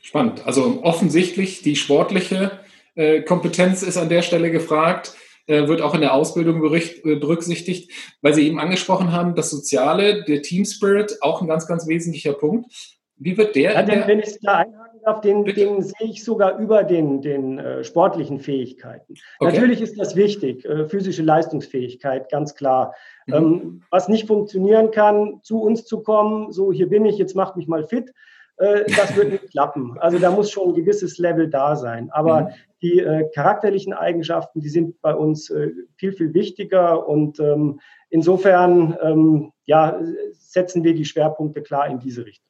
Spannend. 0.08 0.46
Also 0.46 0.80
offensichtlich 0.84 1.60
die 1.60 1.76
sportliche 1.76 2.60
äh, 2.94 3.20
Kompetenz 3.20 3.82
ist 3.82 3.98
an 3.98 4.08
der 4.08 4.22
Stelle 4.22 4.50
gefragt, 4.50 5.12
äh, 5.46 5.68
wird 5.68 5.82
auch 5.82 5.94
in 5.94 6.00
der 6.00 6.14
Ausbildung 6.14 6.62
berücksichtigt, 6.62 7.92
weil 8.22 8.32
Sie 8.32 8.46
eben 8.46 8.58
angesprochen 8.58 9.12
haben, 9.12 9.34
das 9.34 9.50
Soziale, 9.50 10.24
der 10.24 10.40
Team 10.40 10.64
Spirit, 10.64 11.18
auch 11.20 11.42
ein 11.42 11.46
ganz, 11.46 11.66
ganz 11.66 11.86
wesentlicher 11.86 12.32
Punkt. 12.32 12.72
Wie 13.16 13.36
wird 13.36 13.54
der? 13.54 13.74
Ja, 13.74 13.82
denn, 13.82 14.06
wenn 14.06 14.20
ich 14.20 14.38
da 14.40 14.54
einhaken 14.54 15.00
darf, 15.04 15.20
den, 15.20 15.44
den 15.44 15.82
sehe 15.82 16.08
ich 16.08 16.24
sogar 16.24 16.58
über 16.58 16.84
den, 16.84 17.20
den 17.20 17.58
äh, 17.58 17.84
sportlichen 17.84 18.40
Fähigkeiten. 18.40 19.12
Okay. 19.40 19.52
Natürlich 19.52 19.82
ist 19.82 20.00
das 20.00 20.16
wichtig, 20.16 20.64
äh, 20.64 20.88
physische 20.88 21.22
Leistungsfähigkeit, 21.22 22.30
ganz 22.30 22.54
klar. 22.54 22.94
Mhm. 23.26 23.34
Ähm, 23.34 23.82
was 23.90 24.08
nicht 24.08 24.26
funktionieren 24.26 24.90
kann, 24.90 25.40
zu 25.42 25.60
uns 25.60 25.84
zu 25.84 26.02
kommen, 26.02 26.50
so 26.50 26.72
hier 26.72 26.88
bin 26.88 27.04
ich, 27.04 27.18
jetzt 27.18 27.36
macht 27.36 27.58
mich 27.58 27.68
mal 27.68 27.84
fit, 27.84 28.14
äh, 28.58 28.84
das 28.96 29.14
wird 29.16 29.32
nicht 29.32 29.50
klappen. 29.50 29.98
Also 29.98 30.18
da 30.18 30.30
muss 30.30 30.50
schon 30.50 30.70
ein 30.70 30.74
gewisses 30.74 31.18
Level 31.18 31.48
da 31.48 31.76
sein. 31.76 32.10
Aber 32.10 32.42
mhm. 32.42 32.48
die 32.82 32.98
äh, 33.00 33.28
charakterlichen 33.34 33.92
Eigenschaften, 33.92 34.60
die 34.60 34.68
sind 34.68 35.00
bei 35.00 35.14
uns 35.14 35.50
äh, 35.50 35.70
viel, 35.96 36.12
viel 36.12 36.34
wichtiger 36.34 37.08
und 37.08 37.38
ähm, 37.40 37.80
insofern 38.10 38.96
ähm, 39.02 39.52
ja, 39.64 40.00
setzen 40.32 40.82
wir 40.84 40.94
die 40.94 41.04
Schwerpunkte 41.04 41.62
klar 41.62 41.88
in 41.88 41.98
diese 41.98 42.24
Richtung. 42.24 42.46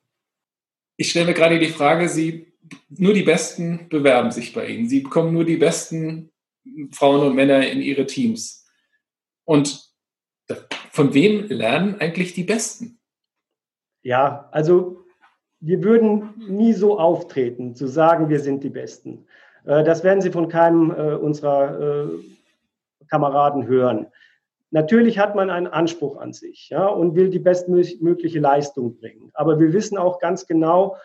Ich 0.97 1.11
stelle 1.11 1.27
mir 1.27 1.35
gerade 1.35 1.59
die 1.59 1.67
Frage, 1.69 2.09
Sie, 2.09 2.53
nur 2.89 3.15
die 3.15 3.23
Besten 3.23 3.89
bewerben 3.89 4.31
sich 4.31 4.53
bei 4.53 4.67
Ihnen. 4.67 4.89
Sie 4.89 5.01
bekommen 5.01 5.33
nur 5.33 5.45
die 5.45 5.57
besten 5.57 6.31
Frauen 6.93 7.27
und 7.27 7.37
Männer 7.37 7.67
in 7.67 7.81
Ihre 7.81 8.07
Teams. 8.07 8.67
Und 9.45 9.89
von 10.91 11.15
wem 11.15 11.47
lernen 11.49 12.01
eigentlich 12.01 12.35
die 12.35 12.45
Besten? 12.45 12.99
Ja, 14.03 14.49
also 14.53 14.98
wir 15.61 15.83
würden 15.83 16.35
nie 16.49 16.73
so 16.73 16.99
auftreten, 16.99 17.75
zu 17.75 17.87
sagen, 17.87 18.29
wir 18.29 18.41
sind 18.41 18.63
die 18.63 18.71
Besten. 18.71 19.27
Äh, 19.65 19.85
das 19.85 20.05
werden 20.05 20.21
Sie 20.21 20.31
von 20.31 20.49
keinem 20.49 20.91
äh, 20.91 21.15
unserer 21.15 21.81
äh, 21.81 22.09
Kameraden 23.09 23.67
hören. 23.67 24.07
Natürlich 24.71 25.19
hat 25.19 25.35
man 25.35 25.51
einen 25.51 25.67
Anspruch 25.67 26.19
an 26.19 26.33
sich 26.33 26.69
ja, 26.69 26.87
und 26.87 27.15
will 27.15 27.31
die 27.31 27.39
bestmögliche 27.39 28.39
Leistung 28.39 28.99
bringen. 28.99 29.31
Aber 29.33 29.59
wir 29.59 29.73
wissen 29.73 29.97
auch 29.97 30.19
ganz 30.19 30.47
genau, 30.47 30.97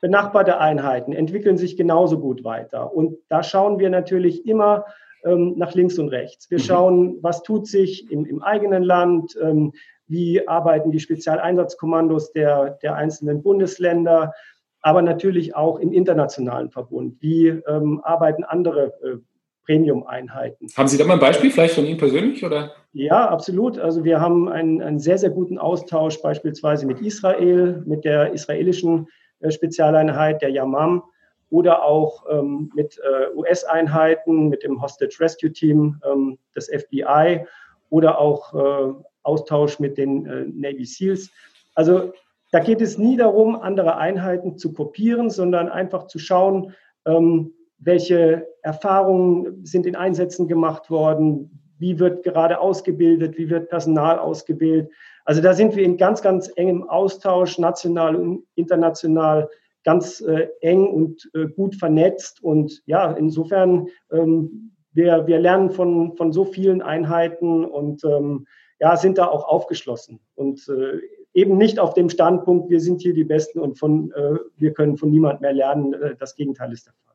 benachbarte 0.00 0.58
Einheiten 0.58 1.12
entwickeln 1.12 1.58
sich 1.58 1.76
genauso 1.76 2.18
gut 2.18 2.42
weiter. 2.42 2.92
Und 2.92 3.18
da 3.28 3.42
schauen 3.42 3.78
wir 3.78 3.90
natürlich 3.90 4.46
immer 4.46 4.86
ähm, 5.24 5.54
nach 5.58 5.74
links 5.74 5.98
und 5.98 6.08
rechts. 6.08 6.50
Wir 6.50 6.58
mhm. 6.58 6.62
schauen, 6.62 7.18
was 7.20 7.42
tut 7.42 7.66
sich 7.66 8.10
im, 8.10 8.24
im 8.24 8.42
eigenen 8.42 8.82
Land, 8.82 9.36
ähm, 9.40 9.72
wie 10.10 10.46
arbeiten 10.46 10.90
die 10.90 11.00
Spezialeinsatzkommandos 11.00 12.32
der, 12.32 12.78
der 12.82 12.94
einzelnen 12.96 13.42
Bundesländer, 13.42 14.34
aber 14.82 15.02
natürlich 15.02 15.54
auch 15.54 15.78
im 15.78 15.92
internationalen 15.92 16.70
Verbund. 16.70 17.16
Wie 17.20 17.48
ähm, 17.48 18.00
arbeiten 18.02 18.44
andere 18.44 18.92
äh, 19.02 19.16
Premium-Einheiten. 19.64 20.66
Haben 20.76 20.88
Sie 20.88 20.98
da 20.98 21.04
mal 21.04 21.14
ein 21.14 21.20
Beispiel, 21.20 21.50
vielleicht 21.50 21.74
von 21.74 21.86
Ihnen 21.86 21.98
persönlich? 21.98 22.44
Oder? 22.44 22.72
Ja, 22.92 23.28
absolut. 23.28 23.78
Also 23.78 24.02
wir 24.04 24.20
haben 24.20 24.48
einen, 24.48 24.82
einen 24.82 24.98
sehr, 24.98 25.18
sehr 25.18 25.30
guten 25.30 25.58
Austausch 25.58 26.20
beispielsweise 26.22 26.86
mit 26.86 27.00
Israel, 27.00 27.82
mit 27.86 28.04
der 28.04 28.32
israelischen 28.32 29.08
äh, 29.40 29.50
Spezialeinheit, 29.50 30.42
der 30.42 30.50
Yamam, 30.50 31.04
oder 31.50 31.84
auch 31.84 32.24
ähm, 32.30 32.70
mit 32.74 32.98
äh, 32.98 33.36
US-Einheiten, 33.36 34.48
mit 34.48 34.62
dem 34.62 34.80
Hostage 34.80 35.16
Rescue 35.20 35.52
Team 35.52 36.00
ähm, 36.04 36.38
des 36.56 36.68
FBI 36.68 37.44
oder 37.90 38.18
auch 38.18 38.54
äh, 38.54 38.92
Austausch 39.22 39.78
mit 39.78 39.98
den 39.98 40.26
äh, 40.26 40.44
Navy 40.46 40.84
SEALs. 40.84 41.30
Also 41.74 42.12
da 42.52 42.58
geht 42.58 42.80
es 42.80 42.98
nie 42.98 43.16
darum, 43.16 43.56
andere 43.56 43.96
Einheiten 43.96 44.58
zu 44.58 44.72
kopieren, 44.72 45.30
sondern 45.30 45.68
einfach 45.68 46.06
zu 46.06 46.18
schauen, 46.18 46.74
ähm, 47.06 47.52
welche 47.78 48.46
Erfahrungen 48.62 49.64
sind 49.64 49.86
in 49.86 49.96
Einsätzen 49.96 50.48
gemacht 50.48 50.90
worden, 50.90 51.60
wie 51.78 51.98
wird 51.98 52.24
gerade 52.24 52.60
ausgebildet, 52.60 53.38
wie 53.38 53.48
wird 53.48 53.70
Personal 53.70 54.18
ausgebildet. 54.18 54.90
Also 55.24 55.40
da 55.40 55.54
sind 55.54 55.76
wir 55.76 55.84
in 55.84 55.96
ganz, 55.96 56.22
ganz 56.22 56.50
engem 56.56 56.88
Austausch, 56.88 57.58
national 57.58 58.16
und 58.16 58.44
international, 58.54 59.48
ganz 59.84 60.20
äh, 60.20 60.48
eng 60.60 60.86
und 60.86 61.30
äh, 61.34 61.46
gut 61.46 61.76
vernetzt. 61.76 62.42
Und 62.42 62.82
ja, 62.84 63.12
insofern, 63.12 63.86
ähm, 64.12 64.72
wir, 64.92 65.26
wir 65.26 65.38
lernen 65.38 65.70
von, 65.70 66.16
von 66.16 66.32
so 66.32 66.44
vielen 66.44 66.82
Einheiten 66.82 67.64
und 67.64 68.04
ähm, 68.04 68.46
ja, 68.80 68.96
sind 68.96 69.18
da 69.18 69.26
auch 69.28 69.46
aufgeschlossen. 69.46 70.20
Und 70.34 70.68
äh, 70.68 71.00
eben 71.32 71.56
nicht 71.56 71.78
auf 71.78 71.94
dem 71.94 72.08
Standpunkt, 72.08 72.70
wir 72.70 72.80
sind 72.80 73.02
hier 73.02 73.14
die 73.14 73.24
Besten 73.24 73.60
und 73.60 73.78
von, 73.78 74.12
äh, 74.12 74.38
wir 74.56 74.72
können 74.72 74.96
von 74.96 75.10
niemand 75.10 75.40
mehr 75.40 75.52
lernen. 75.52 75.94
Äh, 75.94 76.16
das 76.18 76.34
Gegenteil 76.34 76.72
ist 76.72 76.86
der 76.86 76.94
Fall 76.94 77.10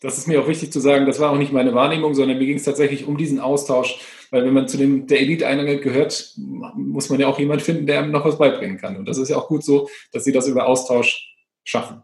das 0.00 0.16
ist 0.16 0.26
mir 0.26 0.40
auch 0.40 0.48
wichtig 0.48 0.72
zu 0.72 0.80
sagen, 0.80 1.04
das 1.04 1.20
war 1.20 1.30
auch 1.30 1.36
nicht 1.36 1.52
meine 1.52 1.74
Wahrnehmung, 1.74 2.14
sondern 2.14 2.38
mir 2.38 2.46
ging 2.46 2.56
es 2.56 2.64
tatsächlich 2.64 3.06
um 3.06 3.18
diesen 3.18 3.38
Austausch, 3.38 4.00
weil 4.30 4.44
wenn 4.44 4.54
man 4.54 4.66
zu 4.66 4.78
dem, 4.78 5.06
der 5.06 5.20
Elite-Einheit 5.20 5.82
gehört, 5.82 6.34
muss 6.36 7.10
man 7.10 7.20
ja 7.20 7.26
auch 7.28 7.38
jemand 7.38 7.60
finden, 7.60 7.86
der 7.86 7.98
einem 7.98 8.10
noch 8.10 8.24
was 8.24 8.38
beibringen 8.38 8.78
kann. 8.78 8.96
Und 8.96 9.06
das 9.06 9.18
ist 9.18 9.28
ja 9.28 9.36
auch 9.36 9.48
gut 9.48 9.62
so, 9.62 9.90
dass 10.12 10.24
sie 10.24 10.32
das 10.32 10.48
über 10.48 10.66
Austausch 10.66 11.36
schaffen. 11.64 12.02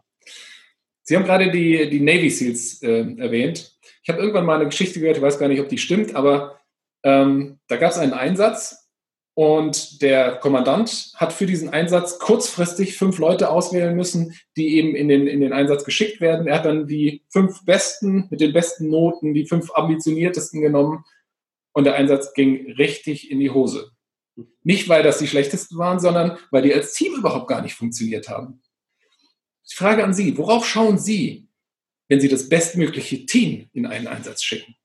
Sie 1.01 1.15
haben 1.15 1.23
gerade 1.23 1.49
die, 1.49 1.89
die 1.89 2.01
Navy 2.01 2.29
SEALs 2.29 2.83
äh, 2.83 3.15
erwähnt. 3.17 3.75
Ich 4.03 4.09
habe 4.09 4.19
irgendwann 4.19 4.45
mal 4.45 4.57
eine 4.57 4.65
Geschichte 4.65 4.99
gehört, 4.99 5.17
ich 5.17 5.23
weiß 5.23 5.39
gar 5.39 5.47
nicht, 5.47 5.61
ob 5.61 5.69
die 5.69 5.77
stimmt, 5.79 6.15
aber 6.15 6.56
ähm, 7.07 7.59
da 7.67 7.77
gab 7.77 7.91
es 7.91 7.97
einen 7.97 8.11
Einsatz 8.11 8.89
und 9.33 10.01
der 10.01 10.35
Kommandant 10.35 11.13
hat 11.15 11.31
für 11.31 11.45
diesen 11.45 11.69
Einsatz 11.69 12.19
kurzfristig 12.19 12.97
fünf 12.97 13.17
Leute 13.17 13.49
auswählen 13.49 13.95
müssen, 13.95 14.35
die 14.57 14.75
eben 14.75 14.93
in 14.93 15.07
den, 15.07 15.25
in 15.25 15.39
den 15.39 15.53
Einsatz 15.53 15.85
geschickt 15.85 16.19
werden. 16.19 16.47
Er 16.47 16.55
hat 16.55 16.65
dann 16.65 16.85
die 16.85 17.23
fünf 17.29 17.63
besten, 17.63 18.27
mit 18.29 18.41
den 18.41 18.51
besten 18.51 18.89
Noten, 18.89 19.33
die 19.33 19.45
fünf 19.45 19.71
ambitioniertesten 19.73 20.59
genommen. 20.59 21.05
Und 21.71 21.85
der 21.85 21.95
Einsatz 21.95 22.33
ging 22.33 22.73
richtig 22.73 23.31
in 23.31 23.39
die 23.39 23.51
Hose. 23.51 23.91
Nicht, 24.63 24.89
weil 24.89 25.01
das 25.01 25.19
die 25.19 25.27
schlechtesten 25.27 25.77
waren, 25.77 26.01
sondern 26.01 26.37
weil 26.51 26.63
die 26.63 26.73
als 26.73 26.93
Team 26.93 27.13
überhaupt 27.13 27.47
gar 27.47 27.61
nicht 27.61 27.75
funktioniert 27.75 28.27
haben. 28.27 28.61
Die 29.71 29.75
Frage 29.75 30.03
an 30.03 30.13
Sie, 30.13 30.37
worauf 30.37 30.67
schauen 30.67 30.97
Sie, 30.97 31.47
wenn 32.09 32.19
Sie 32.19 32.27
das 32.27 32.49
bestmögliche 32.49 33.25
Team 33.25 33.69
in 33.71 33.85
einen 33.85 34.07
Einsatz 34.07 34.43
schicken? 34.43 34.75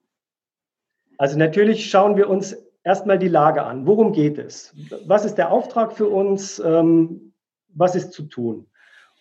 Also 1.18 1.38
natürlich 1.38 1.88
schauen 1.90 2.16
wir 2.16 2.28
uns 2.28 2.56
erstmal 2.84 3.18
die 3.18 3.28
Lage 3.28 3.62
an. 3.62 3.86
Worum 3.86 4.12
geht 4.12 4.38
es? 4.38 4.74
Was 5.06 5.24
ist 5.24 5.36
der 5.36 5.52
Auftrag 5.52 5.92
für 5.92 6.08
uns? 6.08 6.58
Ähm, 6.58 7.32
was 7.68 7.94
ist 7.94 8.12
zu 8.12 8.24
tun? 8.24 8.66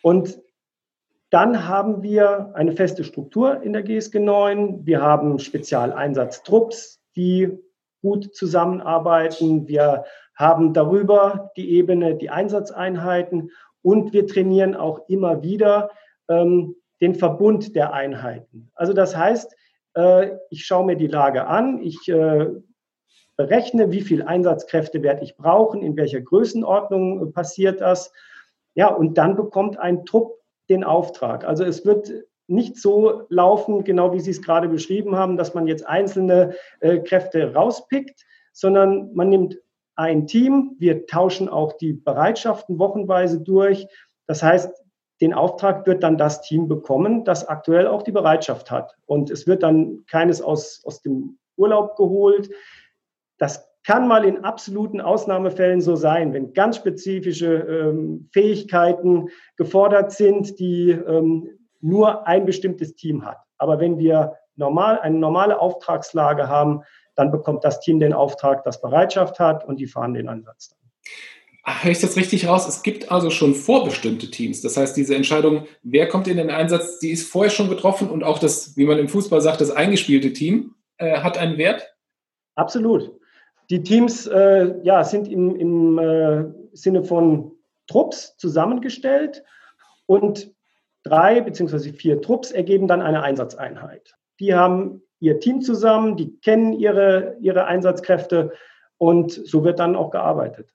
Und 0.02 0.40
dann 1.30 1.68
haben 1.68 2.04
wir 2.04 2.52
eine 2.56 2.74
feste 2.74 3.04
Struktur 3.04 3.62
in 3.62 3.72
der 3.72 3.84
GSG 3.84 4.20
9. 4.20 4.86
Wir 4.86 5.02
haben 5.02 5.40
Spezialeinsatztrupps, 5.40 7.02
die 7.16 7.58
gut 8.02 8.36
zusammenarbeiten. 8.36 9.68
Wir 9.68 10.04
haben 10.36 10.74
darüber 10.74 11.52
die 11.56 11.72
Ebene, 11.72 12.16
die 12.16 12.30
Einsatzeinheiten 12.30 13.52
und 13.82 14.12
wir 14.12 14.28
trainieren 14.28 14.76
auch 14.76 15.08
immer 15.08 15.42
wieder 15.42 15.92
ähm, 16.28 16.76
den 17.00 17.16
Verbund 17.16 17.76
der 17.76 17.94
Einheiten. 17.94 18.70
Also 18.76 18.94
das 18.94 19.16
heißt, 19.16 19.56
ich 20.50 20.66
schaue 20.66 20.86
mir 20.86 20.96
die 20.96 21.08
Lage 21.08 21.48
an, 21.48 21.82
ich 21.82 22.08
äh, 22.08 22.48
berechne, 23.36 23.92
wie 23.92 24.02
viel 24.02 24.24
Einsatzkräfte 24.24 25.02
werde 25.02 25.24
ich 25.24 25.36
brauchen, 25.36 25.82
in 25.82 25.98
welcher 25.98 26.22
Größenordnung 26.22 27.28
äh, 27.28 27.32
passiert 27.32 27.82
das. 27.82 28.12
Ja, 28.76 28.88
und 28.88 29.18
dann 29.18 29.36
bekommt 29.36 29.80
ein 29.80 30.06
Trupp 30.06 30.40
den 30.70 30.84
Auftrag. 30.84 31.44
Also 31.44 31.64
es 31.64 31.86
wird 31.86 32.12
nicht 32.48 32.78
so 32.78 33.24
laufen, 33.30 33.84
genau 33.84 34.14
wie 34.14 34.20
Sie 34.20 34.32
es 34.32 34.42
gerade 34.42 34.68
beschrieben 34.68 35.16
haben, 35.16 35.38
dass 35.38 35.54
man 35.54 35.68
jetzt 35.68 35.88
einzelne 35.88 36.56
äh, 36.80 37.00
Kräfte 37.00 37.54
rauspickt, 37.54 38.26
sondern 38.54 39.14
man 39.14 39.30
nimmt 39.30 39.60
ein 39.96 40.28
Team, 40.28 40.76
wir 40.78 41.06
tauschen 41.06 41.50
auch 41.50 41.74
die 41.74 41.94
Bereitschaften 41.94 42.80
wochenweise 42.80 43.42
durch. 43.42 43.88
Das 44.28 44.44
heißt, 44.44 44.81
den 45.22 45.34
Auftrag 45.34 45.86
wird 45.86 46.04
dann 46.04 46.18
das 46.18 46.42
Team 46.42 46.68
bekommen, 46.68 47.24
das 47.24 47.48
aktuell 47.48 47.88
auch 47.88 48.02
die 48.02 48.12
Bereitschaft 48.12 48.72
hat. 48.72 48.96
Und 49.06 49.30
es 49.30 49.46
wird 49.46 49.64
dann 49.64 50.04
keines 50.08 50.42
aus, 50.42 50.82
aus 50.84 51.02
dem 51.02 51.38
Urlaub 51.56 51.96
geholt. 51.96 52.50
Das 53.38 53.72
kann 53.84 54.08
mal 54.08 54.26
in 54.26 54.44
absoluten 54.44 55.00
Ausnahmefällen 55.00 55.82
so 55.82 55.96
sein, 55.96 56.34
wenn 56.34 56.54
ganz 56.54 56.78
spezifische 56.78 57.54
ähm, 57.54 58.30
Fähigkeiten 58.32 59.30
gefordert 59.58 60.12
sind, 60.12 60.60
die 60.60 60.92
ähm, 60.92 61.50
nur 61.82 62.28
ein 62.28 62.46
bestimmtes 62.46 62.96
Team 62.96 63.26
hat. 63.26 63.38
Aber 63.58 63.80
wenn 63.80 63.98
wir 63.98 64.36
normal, 64.56 65.00
eine 65.00 65.18
normale 65.18 65.60
Auftragslage 65.60 66.48
haben, 66.48 66.82
dann 67.16 67.32
bekommt 67.32 67.64
das 67.64 67.80
Team 67.80 68.00
den 68.00 68.14
Auftrag, 68.14 68.64
das 68.64 68.82
Bereitschaft 68.82 69.40
hat 69.40 69.66
und 69.66 69.80
die 69.80 69.88
fahren 69.88 70.14
den 70.14 70.30
Ansatz 70.30 70.70
dann. 70.70 70.80
Ah, 71.64 71.84
höre 71.84 71.92
ich 71.92 72.02
das 72.02 72.18
richtig 72.18 72.48
raus? 72.48 72.68
Es 72.68 72.82
gibt 72.82 73.12
also 73.12 73.30
schon 73.30 73.54
vorbestimmte 73.54 74.32
Teams. 74.32 74.62
Das 74.62 74.78
heißt, 74.78 74.98
diese 74.98 75.16
Entscheidung, 75.16 75.68
wer 75.84 76.08
kommt 76.08 76.28
in 76.28 76.38
den 76.38 76.50
Einsatz, 76.50 76.98
die 77.00 77.12
ist 77.12 77.30
vorher 77.30 77.52
schon 77.52 77.70
getroffen 77.70 78.10
und 78.10 78.24
auch 78.24 78.40
das, 78.40 78.76
wie 78.78 78.86
man 78.86 78.98
im 78.98 79.08
Fußball 79.08 79.42
sagt, 79.42 79.62
das 79.62 79.70
eingespielte 79.70 80.34
Team 80.34 80.74
äh, 80.98 81.20
hat 81.20 81.38
einen 81.38 81.58
Wert? 81.58 81.96
Absolut. 82.56 83.12
Die 83.70 83.84
Teams 83.84 84.26
äh, 84.28 84.74
ja, 84.84 85.04
sind 85.04 85.28
im, 85.28 85.56
im 85.56 86.00
äh, 86.00 86.46
Sinne 86.74 87.04
von 87.04 87.52
Trupps 87.88 88.36
zusammengestellt 88.38 89.44
und 90.08 90.52
drei 91.04 91.42
beziehungsweise 91.42 91.94
vier 91.94 92.22
Trupps 92.22 92.52
ergeben 92.52 92.88
dann 92.88 93.02
eine 93.02 93.22
Einsatzeinheit. 93.22 94.16
Die 94.40 94.56
haben 94.56 95.04
ihr 95.20 95.40
Team 95.40 95.62
zusammen, 95.62 96.18
die 96.18 96.40
kennen 96.40 96.74
ihre, 96.74 97.38
ihre 97.40 97.66
Einsatzkräfte 97.66 98.52
und 98.98 99.32
so 99.32 99.64
wird 99.64 99.80
dann 99.80 99.96
auch 99.96 100.10
gearbeitet. 100.10 100.74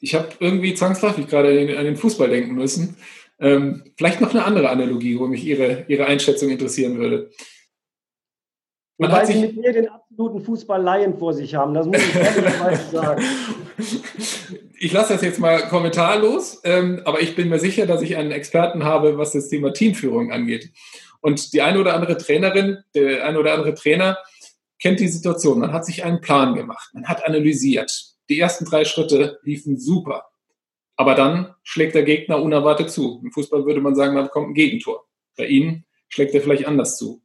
Ich 0.00 0.14
habe 0.14 0.28
irgendwie 0.40 0.74
zwangsläufig 0.74 1.26
gerade 1.26 1.50
an 1.78 1.84
den 1.84 1.96
Fußball 1.96 2.28
denken 2.28 2.54
müssen. 2.54 2.96
Ähm, 3.38 3.84
vielleicht 3.96 4.20
noch 4.20 4.30
eine 4.30 4.44
andere 4.44 4.70
Analogie, 4.70 5.18
wo 5.18 5.26
mich 5.26 5.44
Ihre, 5.44 5.84
Ihre 5.88 6.06
Einschätzung 6.06 6.48
interessieren 6.50 6.98
würde. 6.98 7.30
Man 8.98 9.10
Wobei 9.10 9.26
Sie 9.26 9.40
mit 9.40 9.56
mir 9.56 9.72
den 9.72 9.88
absoluten 9.88 10.40
Fußball-Laien 10.40 11.18
vor 11.18 11.34
sich 11.34 11.54
haben, 11.54 11.74
das 11.74 11.86
muss 11.86 11.98
ich 11.98 12.14
ehrlich 12.14 12.80
sagen. 12.92 13.22
Ich 14.78 14.92
lasse 14.92 15.12
das 15.14 15.22
jetzt 15.22 15.38
mal 15.38 15.68
kommentarlos, 15.68 16.60
ähm, 16.64 17.02
aber 17.04 17.20
ich 17.20 17.36
bin 17.36 17.50
mir 17.50 17.58
sicher, 17.58 17.86
dass 17.86 18.00
ich 18.00 18.16
einen 18.16 18.30
Experten 18.30 18.84
habe, 18.84 19.18
was 19.18 19.32
das 19.32 19.48
Thema 19.48 19.72
Teamführung 19.72 20.32
angeht. 20.32 20.70
Und 21.20 21.52
die 21.52 21.60
eine 21.60 21.78
oder 21.78 21.94
andere 21.94 22.16
Trainerin, 22.16 22.78
der 22.94 23.26
eine 23.26 23.38
oder 23.38 23.52
andere 23.52 23.74
Trainer 23.74 24.16
kennt 24.78 25.00
die 25.00 25.08
Situation. 25.08 25.58
Man 25.58 25.72
hat 25.72 25.84
sich 25.84 26.04
einen 26.04 26.20
Plan 26.20 26.54
gemacht, 26.54 26.90
man 26.94 27.06
hat 27.06 27.26
analysiert. 27.26 28.15
Die 28.28 28.38
ersten 28.38 28.64
drei 28.64 28.84
Schritte 28.84 29.38
liefen 29.42 29.78
super. 29.78 30.28
Aber 30.96 31.14
dann 31.14 31.54
schlägt 31.62 31.94
der 31.94 32.02
Gegner 32.02 32.42
unerwartet 32.42 32.90
zu. 32.90 33.20
Im 33.22 33.30
Fußball 33.30 33.66
würde 33.66 33.80
man 33.80 33.94
sagen, 33.94 34.16
dann 34.16 34.28
kommt 34.28 34.48
ein 34.48 34.54
Gegentor. 34.54 35.06
Bei 35.36 35.46
Ihnen 35.46 35.84
schlägt 36.08 36.34
er 36.34 36.40
vielleicht 36.40 36.66
anders 36.66 36.96
zu. 36.96 37.22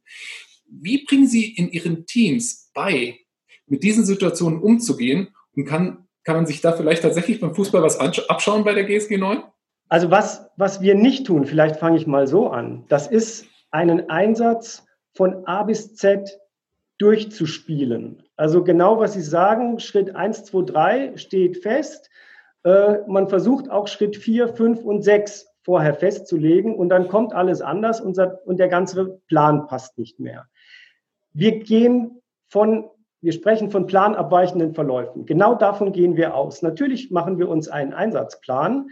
Wie 0.66 1.04
bringen 1.04 1.26
Sie 1.26 1.54
in 1.54 1.70
Ihren 1.70 2.06
Teams 2.06 2.70
bei, 2.74 3.18
mit 3.66 3.82
diesen 3.82 4.04
Situationen 4.04 4.60
umzugehen? 4.60 5.34
Und 5.54 5.64
kann, 5.64 6.06
kann 6.24 6.36
man 6.36 6.46
sich 6.46 6.60
da 6.60 6.72
vielleicht 6.72 7.02
tatsächlich 7.02 7.40
beim 7.40 7.54
Fußball 7.54 7.82
was 7.82 7.98
abschauen 7.98 8.64
bei 8.64 8.74
der 8.74 8.84
GSG 8.84 9.18
9? 9.18 9.42
Also 9.88 10.10
was, 10.10 10.46
was 10.56 10.80
wir 10.80 10.94
nicht 10.94 11.26
tun, 11.26 11.44
vielleicht 11.44 11.76
fange 11.76 11.98
ich 11.98 12.06
mal 12.06 12.26
so 12.26 12.48
an, 12.48 12.86
das 12.88 13.06
ist 13.06 13.46
einen 13.70 14.08
Einsatz 14.08 14.84
von 15.14 15.46
A 15.46 15.64
bis 15.64 15.94
Z 15.94 16.38
durchzuspielen. 16.96 18.22
Also 18.42 18.64
genau, 18.64 18.98
was 18.98 19.12
Sie 19.12 19.22
sagen, 19.22 19.78
Schritt 19.78 20.16
1, 20.16 20.46
2, 20.46 20.62
3 20.62 21.16
steht 21.16 21.58
fest. 21.58 22.10
Äh, 22.64 22.96
man 23.06 23.28
versucht 23.28 23.70
auch 23.70 23.86
Schritt 23.86 24.16
4, 24.16 24.48
5 24.48 24.82
und 24.82 25.02
6 25.02 25.46
vorher 25.62 25.94
festzulegen 25.94 26.74
und 26.74 26.88
dann 26.88 27.06
kommt 27.06 27.34
alles 27.34 27.60
anders 27.60 28.00
und, 28.00 28.18
und 28.44 28.56
der 28.56 28.66
ganze 28.66 29.20
Plan 29.28 29.68
passt 29.68 29.96
nicht 29.96 30.18
mehr. 30.18 30.48
Wir 31.32 31.60
gehen 31.60 32.20
von, 32.48 32.90
wir 33.20 33.30
sprechen 33.30 33.70
von 33.70 33.86
planabweichenden 33.86 34.74
Verläufen. 34.74 35.24
Genau 35.24 35.54
davon 35.54 35.92
gehen 35.92 36.16
wir 36.16 36.34
aus. 36.34 36.62
Natürlich 36.62 37.12
machen 37.12 37.38
wir 37.38 37.48
uns 37.48 37.68
einen 37.68 37.92
Einsatzplan, 37.92 38.88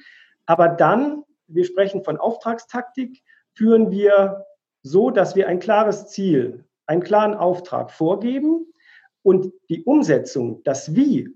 aber 0.46 0.68
dann, 0.68 1.24
wir 1.48 1.64
sprechen 1.64 2.04
von 2.04 2.18
Auftragstaktik, 2.18 3.20
führen 3.54 3.90
wir 3.90 4.46
so, 4.84 5.10
dass 5.10 5.34
wir 5.34 5.48
ein 5.48 5.58
klares 5.58 6.06
Ziel, 6.06 6.66
einen 6.86 7.02
klaren 7.02 7.34
Auftrag 7.34 7.90
vorgeben 7.90 8.68
und 9.22 9.52
die 9.68 9.82
Umsetzung, 9.84 10.62
das 10.64 10.94
Wie, 10.94 11.28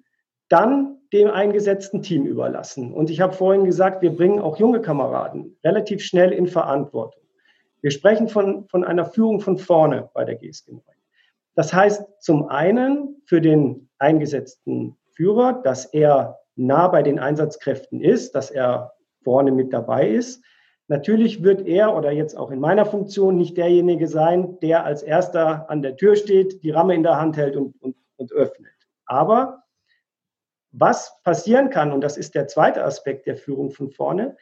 dann 0.49 0.99
dem 1.13 1.31
eingesetzten 1.31 2.03
Team 2.03 2.27
überlassen. 2.27 2.93
Und 2.93 3.11
ich 3.11 3.21
habe 3.21 3.33
vorhin 3.33 3.65
gesagt, 3.65 4.03
wir 4.03 4.15
bringen 4.15 4.41
auch 4.41 4.59
junge 4.59 4.81
Kameraden 4.81 5.57
relativ 5.63 6.03
schnell 6.03 6.33
in 6.33 6.47
Verantwortung. 6.47 7.23
Wir 7.81 7.91
sprechen 7.91 8.29
von, 8.29 8.67
von 8.69 8.83
einer 8.85 9.05
Führung 9.05 9.41
von 9.41 9.59
vorne 9.59 10.11
bei 10.15 10.25
der 10.25 10.37
GSG 10.37 10.73
9. 10.73 10.83
Das 11.55 11.73
heißt 11.73 12.03
zum 12.21 12.49
einen 12.49 13.23
für 13.27 13.41
den 13.41 13.89
eingesetzten 13.99 14.97
Führer, 15.13 15.61
dass 15.63 15.85
er 15.87 16.41
nah 16.57 16.89
bei 16.89 17.03
den 17.03 17.19
Einsatzkräften 17.19 18.01
ist, 18.01 18.35
dass 18.35 18.51
er 18.51 18.95
vorne 19.23 19.53
mit 19.53 19.73
dabei 19.73 20.09
ist. 20.09 20.43
Natürlich 20.89 21.43
wird 21.43 21.67
er 21.67 21.97
oder 21.97 22.13
jetzt 22.13 22.37
auch 22.37 22.51
in 22.51 22.61
meiner 22.61 22.85
Funktion 22.85 23.37
nicht 23.37 23.57
derjenige 23.57 24.07
sein, 24.07 24.59
der 24.61 24.85
als 24.85 25.03
erster 25.03 25.71
an 25.71 25.81
der 25.81 25.97
Tür 25.97 26.15
steht, 26.15 26.63
die 26.63 26.71
Ramme 26.71 26.95
in 26.95 27.03
der 27.03 27.19
Hand 27.19 27.37
hält 27.37 27.57
und, 27.57 27.81
und, 27.81 27.97
und 28.17 28.33
öffnet. 28.33 28.73
Aber 29.07 29.63
was 30.73 31.23
passieren 31.23 31.71
kann, 31.71 31.93
und 31.93 32.03
das 32.03 32.17
ist 32.17 32.35
der 32.35 32.49
zweite 32.49 32.85
Aspekt 32.85 33.27
der 33.27 33.37
Führung 33.37 33.71
von 33.71 33.91
vorne, 33.91 34.37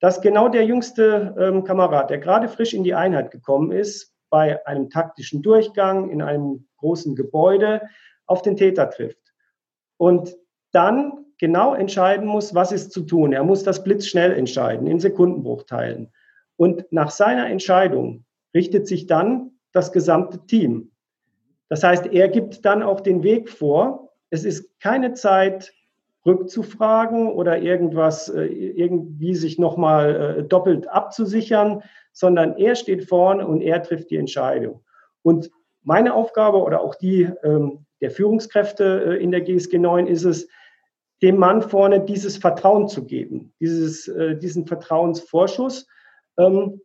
dass 0.00 0.20
genau 0.20 0.48
der 0.48 0.64
jüngste 0.64 1.34
ähm, 1.38 1.64
Kamerad, 1.64 2.10
der 2.10 2.18
gerade 2.18 2.48
frisch 2.48 2.72
in 2.72 2.84
die 2.84 2.94
Einheit 2.94 3.30
gekommen 3.30 3.70
ist, 3.70 4.14
bei 4.30 4.66
einem 4.66 4.88
taktischen 4.88 5.42
Durchgang 5.42 6.08
in 6.08 6.22
einem 6.22 6.66
großen 6.78 7.14
Gebäude 7.14 7.82
auf 8.26 8.42
den 8.42 8.56
Täter 8.56 8.88
trifft. 8.88 9.34
Und 9.98 10.34
dann 10.72 11.26
genau 11.42 11.74
entscheiden 11.74 12.24
muss, 12.24 12.54
was 12.54 12.70
ist 12.70 12.92
zu 12.92 13.02
tun. 13.02 13.32
Er 13.32 13.42
muss 13.42 13.64
das 13.64 13.82
blitzschnell 13.82 14.32
entscheiden, 14.32 14.86
in 14.86 15.00
Sekundenbruchteilen. 15.00 16.12
Und 16.54 16.84
nach 16.92 17.10
seiner 17.10 17.48
Entscheidung 17.48 18.24
richtet 18.54 18.86
sich 18.86 19.08
dann 19.08 19.50
das 19.72 19.90
gesamte 19.90 20.46
Team. 20.46 20.92
Das 21.68 21.82
heißt, 21.82 22.06
er 22.06 22.28
gibt 22.28 22.64
dann 22.64 22.84
auch 22.84 23.00
den 23.00 23.24
Weg 23.24 23.50
vor. 23.50 24.12
Es 24.30 24.44
ist 24.44 24.78
keine 24.78 25.14
Zeit, 25.14 25.72
rückzufragen 26.24 27.32
oder 27.32 27.58
irgendwas 27.58 28.28
äh, 28.28 28.44
irgendwie 28.44 29.34
sich 29.34 29.58
nochmal 29.58 30.36
äh, 30.38 30.42
doppelt 30.44 30.86
abzusichern, 30.88 31.82
sondern 32.12 32.56
er 32.56 32.76
steht 32.76 33.08
vorne 33.08 33.44
und 33.48 33.62
er 33.62 33.82
trifft 33.82 34.12
die 34.12 34.16
Entscheidung. 34.16 34.84
Und 35.22 35.50
meine 35.82 36.14
Aufgabe 36.14 36.62
oder 36.62 36.82
auch 36.82 36.94
die 36.94 37.28
ähm, 37.42 37.84
der 38.00 38.12
Führungskräfte 38.12 39.16
äh, 39.18 39.20
in 39.20 39.32
der 39.32 39.40
GSG 39.40 39.80
9 39.80 40.06
ist 40.06 40.22
es, 40.22 40.46
dem 41.22 41.36
Mann 41.36 41.62
vorne 41.62 42.00
dieses 42.00 42.36
Vertrauen 42.36 42.88
zu 42.88 43.06
geben, 43.06 43.54
dieses, 43.60 44.08
äh, 44.08 44.36
diesen 44.36 44.66
Vertrauensvorschuss, 44.66 45.86
ähm, 46.36 46.80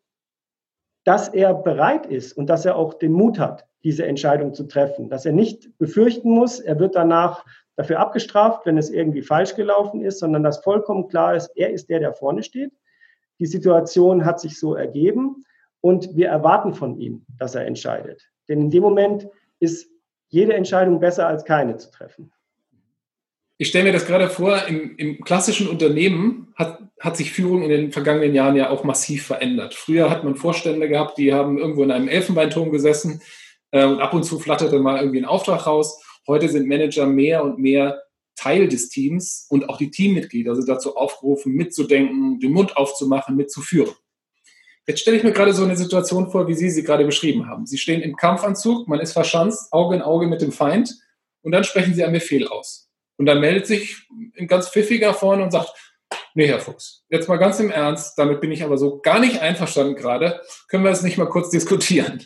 dass 1.03 1.29
er 1.29 1.53
bereit 1.53 2.05
ist 2.05 2.33
und 2.33 2.47
dass 2.47 2.65
er 2.65 2.75
auch 2.75 2.93
den 2.93 3.13
Mut 3.13 3.39
hat, 3.39 3.65
diese 3.83 4.05
Entscheidung 4.05 4.53
zu 4.53 4.65
treffen, 4.65 5.09
dass 5.09 5.25
er 5.25 5.31
nicht 5.31 5.77
befürchten 5.77 6.29
muss, 6.29 6.59
er 6.59 6.79
wird 6.79 6.95
danach 6.95 7.45
dafür 7.77 7.99
abgestraft, 7.99 8.65
wenn 8.65 8.77
es 8.77 8.89
irgendwie 8.89 9.21
falsch 9.21 9.55
gelaufen 9.55 10.01
ist, 10.01 10.19
sondern 10.19 10.43
dass 10.43 10.63
vollkommen 10.63 11.07
klar 11.07 11.35
ist, 11.35 11.49
er 11.55 11.71
ist 11.71 11.89
der, 11.89 11.99
der 11.99 12.13
vorne 12.13 12.43
steht. 12.43 12.73
Die 13.39 13.45
Situation 13.45 14.25
hat 14.25 14.39
sich 14.39 14.59
so 14.59 14.75
ergeben 14.75 15.45
und 15.81 16.15
wir 16.15 16.27
erwarten 16.27 16.73
von 16.73 16.99
ihm, 16.99 17.25
dass 17.37 17.55
er 17.55 17.65
entscheidet. 17.65 18.29
Denn 18.49 18.61
in 18.61 18.69
dem 18.69 18.83
Moment 18.83 19.27
ist 19.59 19.89
jede 20.27 20.53
Entscheidung 20.53 20.99
besser 20.99 21.27
als 21.27 21.45
keine 21.45 21.77
zu 21.77 21.89
treffen. 21.91 22.31
Ich 23.59 23.69
stelle 23.69 23.85
mir 23.85 23.91
das 23.91 24.05
gerade 24.05 24.29
vor, 24.29 24.67
im, 24.67 24.95
im, 24.97 25.23
klassischen 25.23 25.67
Unternehmen 25.67 26.53
hat, 26.55 26.79
hat 26.99 27.17
sich 27.17 27.31
Führung 27.31 27.63
in 27.63 27.69
den 27.69 27.91
vergangenen 27.91 28.35
Jahren 28.35 28.55
ja 28.55 28.69
auch 28.69 28.83
massiv 28.83 29.25
verändert. 29.25 29.73
Früher 29.73 30.11
hat 30.11 30.23
man 30.23 30.35
Vorstände 30.35 30.87
gehabt, 30.87 31.17
die 31.17 31.33
haben 31.33 31.57
irgendwo 31.57 31.83
in 31.83 31.91
einem 31.91 32.07
Elfenbeinturm 32.07 32.71
gesessen 32.71 33.21
äh, 33.71 33.83
und 33.83 33.99
ab 33.99 34.13
und 34.13 34.23
zu 34.23 34.39
flatterte 34.39 34.79
mal 34.79 34.99
irgendwie 34.99 35.19
ein 35.19 35.25
Auftrag 35.25 35.65
raus. 35.65 36.03
Heute 36.27 36.49
sind 36.49 36.67
Manager 36.67 37.07
mehr 37.07 37.43
und 37.43 37.57
mehr 37.57 38.03
Teil 38.35 38.67
des 38.67 38.89
Teams 38.89 39.47
und 39.49 39.69
auch 39.69 39.77
die 39.77 39.89
Teammitglieder 39.89 40.55
sind 40.55 40.69
dazu 40.69 40.95
aufgerufen, 40.95 41.53
mitzudenken, 41.53 42.39
den 42.39 42.51
Mund 42.51 42.77
aufzumachen, 42.77 43.35
mitzuführen. 43.35 43.95
Jetzt 44.85 45.01
stelle 45.01 45.17
ich 45.17 45.23
mir 45.23 45.33
gerade 45.33 45.53
so 45.53 45.63
eine 45.63 45.75
Situation 45.75 46.29
vor, 46.29 46.47
wie 46.47 46.53
Sie 46.53 46.69
sie 46.69 46.83
gerade 46.83 47.05
beschrieben 47.05 47.47
haben. 47.47 47.65
Sie 47.65 47.79
stehen 47.79 48.01
im 48.01 48.15
Kampfanzug, 48.15 48.87
man 48.87 48.99
ist 48.99 49.13
verschanzt, 49.13 49.73
Auge 49.73 49.95
in 49.95 50.01
Auge 50.03 50.27
mit 50.27 50.41
dem 50.41 50.51
Feind 50.51 50.95
und 51.41 51.51
dann 51.51 51.63
sprechen 51.63 51.95
Sie 51.95 52.03
einen 52.03 52.13
Befehl 52.13 52.47
aus. 52.47 52.86
Und 53.17 53.25
dann 53.25 53.39
meldet 53.39 53.67
sich 53.67 54.07
ein 54.37 54.47
ganz 54.47 54.69
pfiffiger 54.69 55.13
vorne 55.13 55.43
und 55.43 55.51
sagt, 55.51 55.73
nee, 56.33 56.47
Herr 56.47 56.59
Fuchs, 56.59 57.03
jetzt 57.09 57.27
mal 57.27 57.37
ganz 57.37 57.59
im 57.59 57.71
Ernst, 57.71 58.17
damit 58.17 58.41
bin 58.41 58.51
ich 58.51 58.63
aber 58.63 58.77
so 58.77 58.99
gar 58.99 59.19
nicht 59.19 59.41
einverstanden 59.41 59.95
gerade, 59.95 60.41
können 60.69 60.83
wir 60.83 60.91
das 60.91 61.03
nicht 61.03 61.17
mal 61.17 61.29
kurz 61.29 61.49
diskutieren. 61.51 62.23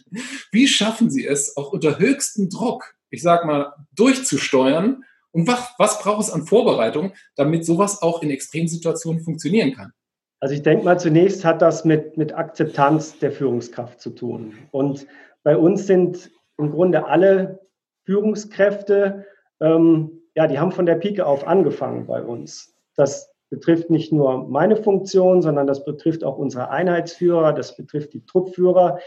Wie 0.51 0.67
schaffen 0.67 1.09
Sie 1.09 1.25
es, 1.25 1.55
auch 1.57 1.71
unter 1.71 1.97
höchstem 1.97 2.49
Druck, 2.49 2.93
ich 3.09 3.21
sag 3.21 3.45
mal, 3.45 3.73
durchzusteuern? 3.95 5.03
Und 5.31 5.47
was, 5.47 5.73
was 5.77 5.99
braucht 5.99 6.23
es 6.23 6.29
an 6.29 6.45
Vorbereitung, 6.45 7.13
damit 7.35 7.65
sowas 7.65 8.01
auch 8.01 8.21
in 8.21 8.29
Extremsituationen 8.29 9.23
funktionieren 9.23 9.73
kann? 9.73 9.93
Also 10.41 10.55
ich 10.55 10.63
denke 10.63 10.83
mal, 10.83 10.99
zunächst 10.99 11.45
hat 11.45 11.61
das 11.61 11.85
mit, 11.85 12.17
mit 12.17 12.33
Akzeptanz 12.33 13.19
der 13.19 13.31
Führungskraft 13.31 14.01
zu 14.01 14.09
tun. 14.09 14.57
Und 14.71 15.07
bei 15.43 15.55
uns 15.55 15.87
sind 15.87 16.31
im 16.57 16.71
Grunde 16.71 17.05
alle 17.05 17.59
Führungskräfte 18.05 19.25
ähm, 19.61 20.20
ja, 20.35 20.47
die 20.47 20.59
haben 20.59 20.71
von 20.71 20.85
der 20.85 20.95
Pike 20.95 21.25
auf 21.25 21.47
angefangen 21.47 22.07
bei 22.07 22.21
uns. 22.23 22.75
Das 22.95 23.31
betrifft 23.49 23.89
nicht 23.89 24.13
nur 24.13 24.47
meine 24.47 24.77
Funktion, 24.77 25.41
sondern 25.41 25.67
das 25.67 25.83
betrifft 25.83 26.23
auch 26.23 26.37
unsere 26.37 26.69
Einheitsführer, 26.69 27.53
das 27.53 27.75
betrifft 27.75 28.13
die 28.13 28.25
Truppführer. 28.25 28.99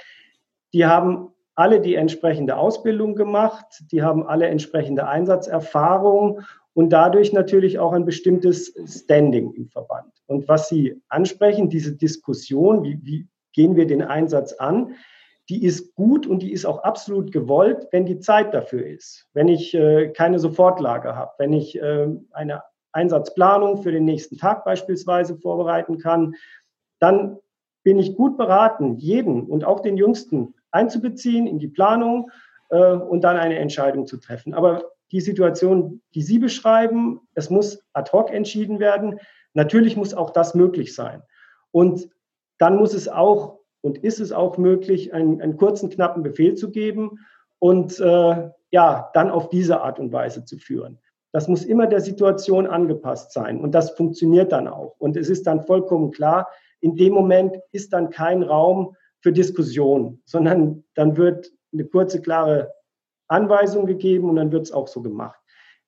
Die 0.73 0.85
haben 0.85 1.31
alle 1.55 1.81
die 1.81 1.95
entsprechende 1.95 2.57
Ausbildung 2.57 3.15
gemacht, 3.15 3.85
die 3.91 4.03
haben 4.03 4.27
alle 4.27 4.47
entsprechende 4.49 5.07
Einsatzerfahrung 5.07 6.43
und 6.75 6.91
dadurch 6.91 7.33
natürlich 7.33 7.79
auch 7.79 7.93
ein 7.93 8.05
bestimmtes 8.05 8.75
Standing 8.87 9.53
im 9.55 9.69
Verband. 9.69 10.13
Und 10.27 10.49
was 10.49 10.69
Sie 10.69 11.01
ansprechen, 11.09 11.71
diese 11.71 11.97
Diskussion, 11.97 12.83
wie, 12.83 12.99
wie 13.03 13.29
gehen 13.53 13.77
wir 13.77 13.87
den 13.87 14.03
Einsatz 14.03 14.55
an, 14.55 14.95
die 15.49 15.65
ist 15.65 15.95
gut 15.95 16.27
und 16.27 16.41
die 16.43 16.53
ist 16.53 16.65
auch 16.65 16.83
absolut 16.85 17.31
gewollt, 17.33 17.89
wenn 17.91 18.07
die 18.07 18.19
Zeit 18.19 18.55
dafür 18.55 18.87
ist. 18.87 19.29
Wenn 19.35 19.49
ich 19.49 19.75
äh, 19.75 20.09
keine 20.09 20.39
Sofortlage 20.39 21.15
habe, 21.15 21.33
wenn 21.39 21.53
ich 21.53 21.81
äh, 21.81 22.09
eine 22.31 22.63
Einsatzplanung 22.93 23.83
für 23.83 23.93
den 23.93 24.05
nächsten 24.05 24.39
Tag 24.39 24.65
beispielsweise 24.65 25.37
vorbereiten 25.37 25.99
kann, 25.99 26.35
dann 26.99 27.39
bin 27.83 27.99
ich 27.99 28.17
gut 28.17 28.39
beraten, 28.39 28.97
jeden 28.97 29.45
und 29.45 29.65
auch 29.65 29.81
den 29.81 29.97
Jüngsten 29.97 30.55
einzubeziehen 30.71 31.47
in 31.47 31.59
die 31.59 31.69
Planung 31.69 32.31
äh, 32.71 32.93
und 32.93 33.23
dann 33.23 33.37
eine 33.37 33.59
Entscheidung 33.59 34.07
zu 34.07 34.17
treffen. 34.17 34.55
Aber 34.55 34.85
die 35.13 35.21
Situation, 35.21 36.01
die 36.15 36.23
Sie 36.23 36.39
beschreiben, 36.39 37.21
es 37.35 37.51
muss 37.51 37.85
ad 37.93 38.11
hoc 38.13 38.31
entschieden 38.33 38.81
werden. 38.81 39.21
Natürlich 39.53 39.97
muss 39.97 40.15
auch 40.15 40.31
das 40.31 40.55
möglich 40.55 40.95
sein. 40.95 41.23
Und 41.71 42.09
dann 42.59 42.77
muss 42.77 42.95
es 42.95 43.09
auch 43.09 43.61
und 43.85 43.99
ist 43.99 44.19
es 44.19 44.33
auch 44.33 44.57
möglich, 44.57 45.13
einen, 45.13 45.43
einen 45.43 45.59
kurzen, 45.59 45.91
knappen 45.91 46.23
Befehl 46.23 46.55
zu 46.55 46.71
geben 46.71 47.19
und 47.59 48.01
äh, 48.01 48.49
ja, 48.71 49.11
dann 49.13 49.31
auf 49.31 49.51
diese 49.51 49.83
Art 49.83 49.99
und 49.99 50.11
Weise 50.11 50.47
zu 50.47 50.57
führen. 50.57 50.99
Das 51.33 51.49
muss 51.49 51.67
immer 51.67 51.87
der 51.87 52.01
Situation 52.01 52.67
angepasst 52.67 53.33
sein 53.33 53.61
und 53.61 53.73
das 53.73 53.91
funktioniert 53.91 54.53
dann 54.53 54.69
auch. 54.69 54.95
Und 54.99 55.19
es 55.19 55.29
ist 55.29 55.47
dann 55.47 55.67
vollkommen 55.67 56.13
klar, 56.13 56.49
in 56.81 56.97
dem 56.97 57.13
Moment 57.13 57.59
ist 57.73 57.93
dann 57.93 58.09
kein 58.09 58.43
Raum 58.43 58.97
für 59.21 59.33
Diskussion, 59.33 60.23
sondern 60.25 60.85
dann 60.95 61.19
wird 61.19 61.53
eine 61.75 61.85
kurze, 61.85 62.23
klare 62.23 62.73
Anweisung 63.29 63.85
gegeben 63.85 64.31
und 64.31 64.37
dann 64.37 64.51
wird 64.51 64.63
es 64.63 64.73
auch 64.73 64.89
so 64.89 65.03
gemacht. 65.03 65.39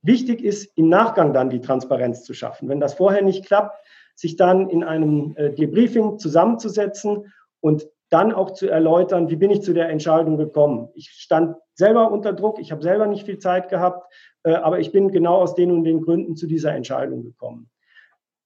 Wichtig 0.02 0.44
ist, 0.44 0.70
im 0.76 0.90
Nachgang 0.90 1.32
dann 1.32 1.48
die 1.48 1.62
Transparenz 1.62 2.24
zu 2.24 2.34
schaffen. 2.34 2.68
Wenn 2.68 2.80
das 2.80 2.92
vorher 2.92 3.22
nicht 3.22 3.46
klappt, 3.46 3.74
sich 4.14 4.36
dann 4.36 4.68
in 4.68 4.84
einem 4.84 5.34
äh, 5.36 5.50
Debriefing 5.54 6.18
zusammenzusetzen 6.18 7.32
und 7.66 7.88
dann 8.10 8.32
auch 8.32 8.52
zu 8.52 8.68
erläutern, 8.68 9.28
wie 9.28 9.34
bin 9.34 9.50
ich 9.50 9.62
zu 9.62 9.72
der 9.72 9.88
Entscheidung 9.88 10.36
gekommen. 10.36 10.88
Ich 10.94 11.10
stand 11.10 11.56
selber 11.74 12.12
unter 12.12 12.32
Druck, 12.32 12.60
ich 12.60 12.70
habe 12.70 12.80
selber 12.80 13.08
nicht 13.08 13.26
viel 13.26 13.40
Zeit 13.40 13.68
gehabt, 13.68 14.06
äh, 14.44 14.52
aber 14.52 14.78
ich 14.78 14.92
bin 14.92 15.10
genau 15.10 15.38
aus 15.38 15.56
den 15.56 15.72
und 15.72 15.82
den 15.82 16.00
Gründen 16.00 16.36
zu 16.36 16.46
dieser 16.46 16.72
Entscheidung 16.72 17.24
gekommen. 17.24 17.68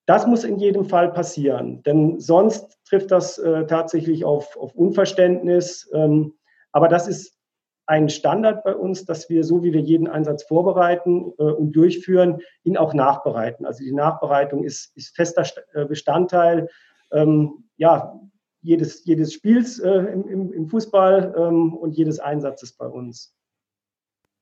Das 0.06 0.26
muss 0.26 0.44
in 0.44 0.58
jedem 0.58 0.86
Fall 0.86 1.12
passieren, 1.12 1.82
denn 1.82 2.18
sonst 2.18 2.78
trifft 2.88 3.10
das 3.10 3.36
äh, 3.36 3.66
tatsächlich 3.66 4.24
auf, 4.24 4.56
auf 4.56 4.74
Unverständnis. 4.74 5.90
Ähm, 5.92 6.32
aber 6.72 6.88
das 6.88 7.06
ist 7.06 7.36
ein 7.84 8.08
Standard 8.08 8.64
bei 8.64 8.74
uns, 8.74 9.04
dass 9.04 9.28
wir, 9.28 9.44
so 9.44 9.62
wie 9.62 9.74
wir 9.74 9.82
jeden 9.82 10.08
Einsatz 10.08 10.44
vorbereiten 10.44 11.34
äh, 11.38 11.42
und 11.42 11.72
durchführen, 11.72 12.38
ihn 12.64 12.78
auch 12.78 12.94
nachbereiten. 12.94 13.66
Also 13.66 13.84
die 13.84 13.92
Nachbereitung 13.92 14.64
ist, 14.64 14.96
ist 14.96 15.14
fester 15.14 15.44
Bestandteil 15.86 16.68
ähm, 17.12 17.64
ja, 17.76 18.20
jedes, 18.62 19.04
jedes 19.04 19.32
Spiels 19.32 19.78
äh, 19.78 19.90
im, 19.90 20.52
im, 20.52 20.68
Fußball 20.68 21.34
ähm, 21.36 21.74
und 21.74 21.96
jedes 21.96 22.18
Einsatzes 22.18 22.72
bei 22.72 22.86
uns. 22.86 23.34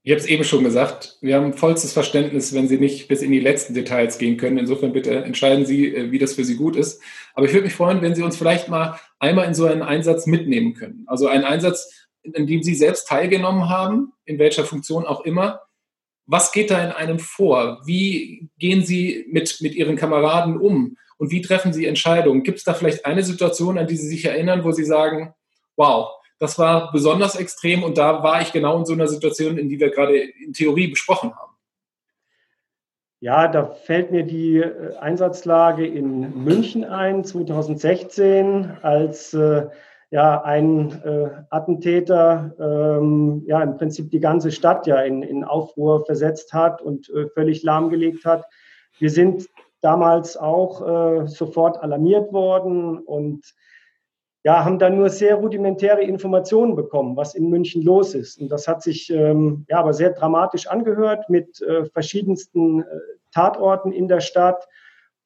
Ich 0.03 0.13
habe 0.13 0.21
es 0.21 0.27
eben 0.27 0.45
schon 0.45 0.65
gesagt, 0.65 1.19
wir 1.21 1.37
haben 1.37 1.53
vollstes 1.53 1.93
Verständnis, 1.93 2.55
wenn 2.55 2.69
Sie 2.69 2.79
nicht 2.79 3.09
bis 3.09 3.21
in 3.21 3.31
die 3.31 3.41
letzten 3.41 3.75
Details 3.75 4.19
gehen 4.19 4.37
können. 4.37 4.59
Insofern 4.59 4.93
bitte 4.93 5.15
entscheiden 5.17 5.67
Sie, 5.67 5.95
äh, 5.95 6.11
wie 6.11 6.19
das 6.19 6.35
für 6.35 6.45
Sie 6.45 6.57
gut 6.57 6.77
ist. 6.77 7.03
Aber 7.35 7.47
ich 7.47 7.53
würde 7.53 7.65
mich 7.65 7.75
freuen, 7.75 8.01
wenn 8.03 8.15
Sie 8.15 8.23
uns 8.23 8.37
vielleicht 8.37 8.69
mal 8.69 8.99
einmal 9.19 9.47
in 9.47 9.55
so 9.55 9.67
einen 9.67 9.83
Einsatz 9.83 10.27
mitnehmen 10.27 10.75
können. 10.75 11.05
Also 11.07 11.29
einen 11.29 11.45
Einsatz, 11.45 12.09
in 12.23 12.47
dem 12.47 12.63
Sie 12.63 12.75
selbst 12.75 13.09
teilgenommen 13.09 13.69
haben, 13.69 14.13
in 14.25 14.39
welcher 14.39 14.65
Funktion 14.65 15.05
auch 15.05 15.25
immer. 15.25 15.63
Was 16.27 16.53
geht 16.53 16.71
da 16.71 16.83
in 16.85 16.91
einem 16.91 17.19
vor? 17.19 17.81
Wie 17.87 18.49
gehen 18.59 18.85
Sie 18.85 19.27
mit, 19.31 19.61
mit 19.61 19.75
Ihren 19.75 19.97
Kameraden 19.97 20.59
um? 20.59 20.97
Und 21.19 21.31
wie 21.31 21.43
treffen 21.43 21.73
Sie 21.73 21.87
Entscheidungen? 21.87 22.43
Gibt 22.43 22.59
es 22.59 22.65
da 22.65 22.75
vielleicht 22.75 23.05
eine 23.05 23.23
Situation, 23.23 23.77
an 23.77 23.87
die 23.87 23.97
Sie 23.97 24.09
sich 24.09 24.25
erinnern, 24.25 24.65
wo 24.65 24.73
Sie 24.73 24.85
sagen, 24.85 25.35
wow, 25.77 26.11
das 26.39 26.59
war 26.59 26.93
besonders 26.93 27.37
extrem 27.37 27.83
und 27.83 27.99
da 27.99 28.23
war 28.23 28.41
ich 28.41 28.53
genau 28.53 28.79
in 28.79 28.87
so 28.87 28.93
einer 28.93 29.09
Situation, 29.09 29.59
in 29.59 29.69
die 29.69 29.81
wir 29.81 29.91
gerade 29.91 30.17
in 30.17 30.53
Theorie 30.53 30.89
besprochen 30.89 31.35
haben? 31.35 31.53
Ja, 33.21 33.49
da 33.49 33.65
fällt 33.67 34.13
mir 34.13 34.23
die 34.23 34.59
äh, 34.59 34.97
Einsatzlage 34.99 35.85
in 35.85 36.45
München 36.45 36.85
ein, 36.85 37.25
2016, 37.25 38.79
als 38.83 39.35
äh, 39.35 39.67
ja, 40.11 40.41
ein 40.43 41.03
äh, 41.03 41.31
Attentäter 41.51 42.55
ähm, 42.59 43.43
ja 43.47 43.61
im 43.63 43.77
Prinzip 43.77 44.11
die 44.11 44.21
ganze 44.21 44.53
Stadt 44.53 44.87
ja 44.87 45.01
in, 45.03 45.23
in 45.23 45.45
Aufruhr 45.45 46.07
versetzt 46.07 46.55
hat 46.55 46.81
und 46.81 47.11
äh, 47.11 47.29
völlig 47.29 47.65
lahmgelegt 47.65 48.25
hat. 48.25 48.45
Wir 48.99 49.11
sind 49.11 49.49
damals 49.81 50.37
auch 50.37 50.87
äh, 50.87 51.27
sofort 51.27 51.83
alarmiert 51.83 52.33
worden 52.33 52.99
und 52.99 53.55
ja, 54.45 54.65
haben 54.65 54.79
dann 54.79 54.97
nur 54.97 55.11
sehr 55.11 55.35
rudimentäre 55.35 56.03
Informationen 56.03 56.77
bekommen, 56.77 57.17
was 57.17 57.35
in 57.35 57.51
München 57.51 57.83
los 57.83 58.15
ist. 58.15 58.41
Und 58.41 58.51
das 58.51 58.69
hat 58.69 58.83
sich 58.83 59.11
ähm, 59.11 59.67
ja 59.69 59.79
aber 59.79 59.93
sehr 59.93 60.11
dramatisch 60.11 60.69
angehört 60.69 61.29
mit 61.29 61.61
äh, 61.63 61.85
verschiedensten 61.87 62.83
äh, 62.83 62.87
Tatorten 63.33 63.93
in 63.93 64.09
der 64.09 64.21
Stadt 64.21 64.67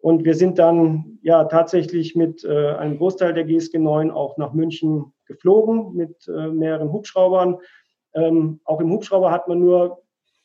und 0.02 0.24
wir 0.24 0.34
sind 0.34 0.58
dann 0.58 1.20
ja 1.22 1.44
tatsächlich 1.44 2.16
mit 2.16 2.42
äh, 2.42 2.72
einem 2.72 2.98
Großteil 2.98 3.34
der 3.34 3.44
GSG 3.44 3.78
9 3.78 4.10
auch 4.10 4.36
nach 4.36 4.52
München 4.52 5.12
geflogen 5.26 5.94
mit 5.94 6.26
äh, 6.26 6.48
mehreren 6.48 6.92
Hubschraubern. 6.92 7.58
Ähm, 8.12 8.60
auch 8.64 8.80
im 8.80 8.90
Hubschrauber 8.90 9.30
hat 9.30 9.46
man 9.46 9.60
nur 9.60 10.01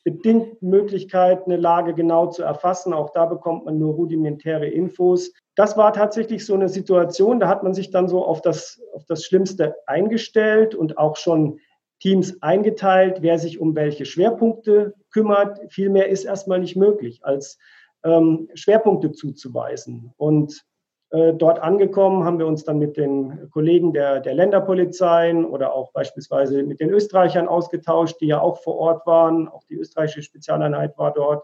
bedingt 0.07 0.61
Möglichkeit, 0.61 1.47
eine 1.47 1.57
Lage 1.57 1.93
genau 1.93 2.27
zu 2.27 2.41
erfassen. 2.41 2.93
Auch 2.93 3.09
da 3.09 3.25
bekommt 3.25 3.65
man 3.65 3.77
nur 3.77 3.95
rudimentäre 3.95 4.65
Infos. 4.65 5.33
Das 5.55 5.75
war 5.75 5.91
tatsächlich 5.91 6.45
so 6.45 6.53
eine 6.53 6.69
Situation, 6.69 7.41
da 7.41 7.49
hat 7.49 7.61
man 7.61 7.73
sich 7.73 7.91
dann 7.91 8.07
so 8.07 8.23
auf 8.23 8.41
das, 8.41 8.81
auf 8.93 9.03
das 9.03 9.25
Schlimmste 9.25 9.75
eingestellt 9.85 10.75
und 10.75 10.97
auch 10.97 11.17
schon 11.17 11.59
Teams 11.99 12.41
eingeteilt, 12.41 13.21
wer 13.21 13.37
sich 13.37 13.59
um 13.59 13.75
welche 13.75 14.05
Schwerpunkte 14.05 14.93
kümmert. 15.11 15.59
Viel 15.73 15.89
mehr 15.89 16.07
ist 16.07 16.23
erstmal 16.23 16.59
nicht 16.59 16.77
möglich, 16.77 17.19
als 17.23 17.57
ähm, 18.05 18.47
Schwerpunkte 18.53 19.11
zuzuweisen. 19.11 20.13
Und 20.15 20.63
dort 21.09 21.59
angekommen 21.59 22.25
haben 22.25 22.37
wir 22.37 22.47
uns 22.47 22.65
dann 22.65 22.79
mit 22.79 22.97
den 22.97 23.49
Kollegen 23.51 23.93
der, 23.93 24.19
der 24.19 24.33
Länderpolizeien 24.33 25.45
oder 25.45 25.73
auch 25.73 25.93
beispielsweise 25.93 26.63
mit 26.63 26.81
den 26.81 26.89
Österreichern 26.89 27.47
ausgetauscht, 27.47 28.17
die 28.19 28.27
ja 28.27 28.41
auch 28.41 28.57
vor 28.57 28.75
Ort 28.75 29.07
waren. 29.07 29.47
Auch 29.47 29.63
die 29.63 29.75
österreichische 29.75 30.21
Spezialeinheit 30.21 30.97
war 30.97 31.13
dort. 31.13 31.43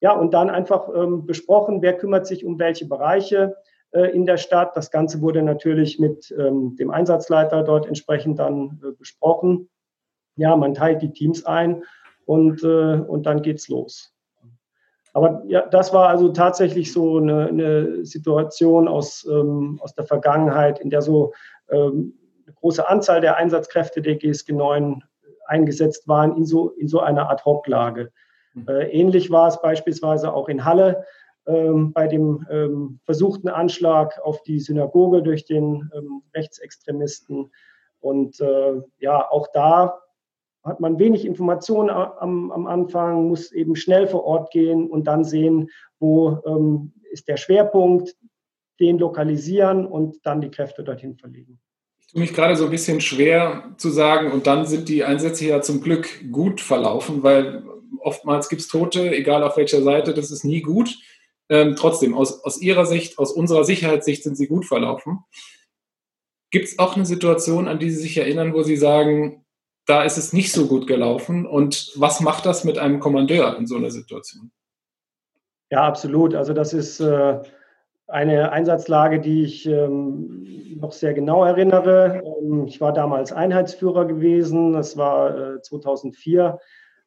Ja, 0.00 0.12
und 0.12 0.34
dann 0.34 0.50
einfach 0.50 0.88
ähm, 0.94 1.24
besprochen, 1.26 1.80
wer 1.80 1.96
kümmert 1.96 2.26
sich 2.26 2.44
um 2.44 2.58
welche 2.58 2.86
Bereiche 2.86 3.56
äh, 3.92 4.10
in 4.10 4.26
der 4.26 4.36
Stadt. 4.36 4.76
Das 4.76 4.90
Ganze 4.90 5.22
wurde 5.22 5.42
natürlich 5.42 5.98
mit 5.98 6.34
ähm, 6.38 6.76
dem 6.76 6.90
Einsatzleiter 6.90 7.62
dort 7.62 7.86
entsprechend 7.86 8.38
dann 8.38 8.80
äh, 8.84 8.92
besprochen. 8.92 9.70
Ja, 10.36 10.54
man 10.54 10.74
teilt 10.74 11.00
die 11.00 11.12
Teams 11.12 11.46
ein 11.46 11.82
und, 12.26 12.62
äh, 12.62 13.00
und 13.00 13.24
dann 13.24 13.40
geht's 13.40 13.68
los. 13.68 14.15
Aber 15.16 15.42
ja, 15.46 15.66
das 15.66 15.94
war 15.94 16.10
also 16.10 16.28
tatsächlich 16.28 16.92
so 16.92 17.16
eine, 17.16 17.46
eine 17.46 18.04
Situation 18.04 18.86
aus, 18.86 19.26
ähm, 19.26 19.80
aus 19.82 19.94
der 19.94 20.04
Vergangenheit, 20.04 20.78
in 20.78 20.90
der 20.90 21.00
so 21.00 21.32
ähm, 21.70 22.18
eine 22.44 22.54
große 22.54 22.86
Anzahl 22.86 23.22
der 23.22 23.36
Einsatzkräfte 23.38 24.02
der 24.02 24.16
GSG 24.16 24.52
9 24.52 25.02
eingesetzt 25.46 26.06
waren 26.06 26.36
in 26.36 26.44
so, 26.44 26.68
in 26.72 26.86
so 26.86 27.00
einer 27.00 27.30
Ad-Hoc-Lage. 27.30 28.12
Mhm. 28.52 28.68
Äh, 28.68 28.90
ähnlich 28.90 29.30
war 29.30 29.48
es 29.48 29.58
beispielsweise 29.62 30.34
auch 30.34 30.50
in 30.50 30.66
Halle 30.66 31.06
ähm, 31.46 31.94
bei 31.94 32.08
dem 32.08 32.46
ähm, 32.50 33.00
versuchten 33.06 33.48
Anschlag 33.48 34.20
auf 34.22 34.42
die 34.42 34.60
Synagoge 34.60 35.22
durch 35.22 35.46
den 35.46 35.90
ähm, 35.96 36.24
Rechtsextremisten. 36.34 37.50
Und 38.00 38.38
äh, 38.40 38.82
ja, 38.98 39.30
auch 39.30 39.46
da 39.54 39.98
hat 40.66 40.80
man 40.80 40.98
wenig 40.98 41.24
Informationen 41.24 41.90
am, 41.90 42.50
am, 42.50 42.66
Anfang, 42.66 43.28
muss 43.28 43.52
eben 43.52 43.76
schnell 43.76 44.06
vor 44.08 44.24
Ort 44.24 44.50
gehen 44.50 44.90
und 44.90 45.04
dann 45.04 45.24
sehen, 45.24 45.70
wo 45.98 46.38
ähm, 46.46 46.92
ist 47.10 47.28
der 47.28 47.36
Schwerpunkt, 47.36 48.16
den 48.80 48.98
lokalisieren 48.98 49.86
und 49.86 50.18
dann 50.24 50.40
die 50.40 50.50
Kräfte 50.50 50.84
dorthin 50.84 51.16
verlegen. 51.16 51.58
Ich 51.98 52.08
tue 52.08 52.20
mich 52.20 52.34
gerade 52.34 52.56
so 52.56 52.64
ein 52.66 52.70
bisschen 52.70 53.00
schwer 53.00 53.72
zu 53.78 53.88
sagen, 53.90 54.30
und 54.32 54.46
dann 54.46 54.66
sind 54.66 54.88
die 54.88 55.04
Einsätze 55.04 55.46
ja 55.46 55.62
zum 55.62 55.80
Glück 55.80 56.30
gut 56.30 56.60
verlaufen, 56.60 57.22
weil 57.22 57.64
oftmals 58.00 58.48
gibt 58.48 58.62
es 58.62 58.68
Tote, 58.68 59.14
egal 59.14 59.42
auf 59.42 59.56
welcher 59.56 59.82
Seite, 59.82 60.14
das 60.14 60.30
ist 60.30 60.44
nie 60.44 60.60
gut. 60.60 60.96
Ähm, 61.48 61.76
trotzdem, 61.76 62.14
aus, 62.14 62.42
aus 62.44 62.60
Ihrer 62.60 62.86
Sicht, 62.86 63.18
aus 63.18 63.32
unserer 63.32 63.64
Sicherheitssicht 63.64 64.24
sind 64.24 64.36
sie 64.36 64.48
gut 64.48 64.66
verlaufen. 64.66 65.20
Gibt 66.50 66.66
es 66.66 66.78
auch 66.78 66.96
eine 66.96 67.06
Situation, 67.06 67.68
an 67.68 67.78
die 67.78 67.90
Sie 67.90 68.00
sich 68.00 68.16
erinnern, 68.16 68.52
wo 68.52 68.62
Sie 68.62 68.76
sagen, 68.76 69.45
da 69.86 70.02
ist 70.02 70.18
es 70.18 70.32
nicht 70.32 70.52
so 70.52 70.66
gut 70.66 70.86
gelaufen. 70.86 71.46
Und 71.46 71.92
was 71.96 72.20
macht 72.20 72.44
das 72.44 72.64
mit 72.64 72.78
einem 72.78 73.00
Kommandeur 73.00 73.56
in 73.56 73.66
so 73.66 73.76
einer 73.76 73.90
Situation? 73.90 74.50
Ja, 75.70 75.84
absolut. 75.84 76.34
Also 76.34 76.52
das 76.52 76.72
ist 76.72 77.00
äh, 77.00 77.40
eine 78.08 78.52
Einsatzlage, 78.52 79.20
die 79.20 79.44
ich 79.44 79.66
ähm, 79.66 80.46
noch 80.78 80.92
sehr 80.92 81.14
genau 81.14 81.44
erinnere. 81.44 82.22
Ähm, 82.40 82.66
ich 82.66 82.80
war 82.80 82.92
damals 82.92 83.32
Einheitsführer 83.32 84.04
gewesen. 84.04 84.72
Das 84.72 84.96
war 84.96 85.54
äh, 85.56 85.62
2004, 85.62 86.58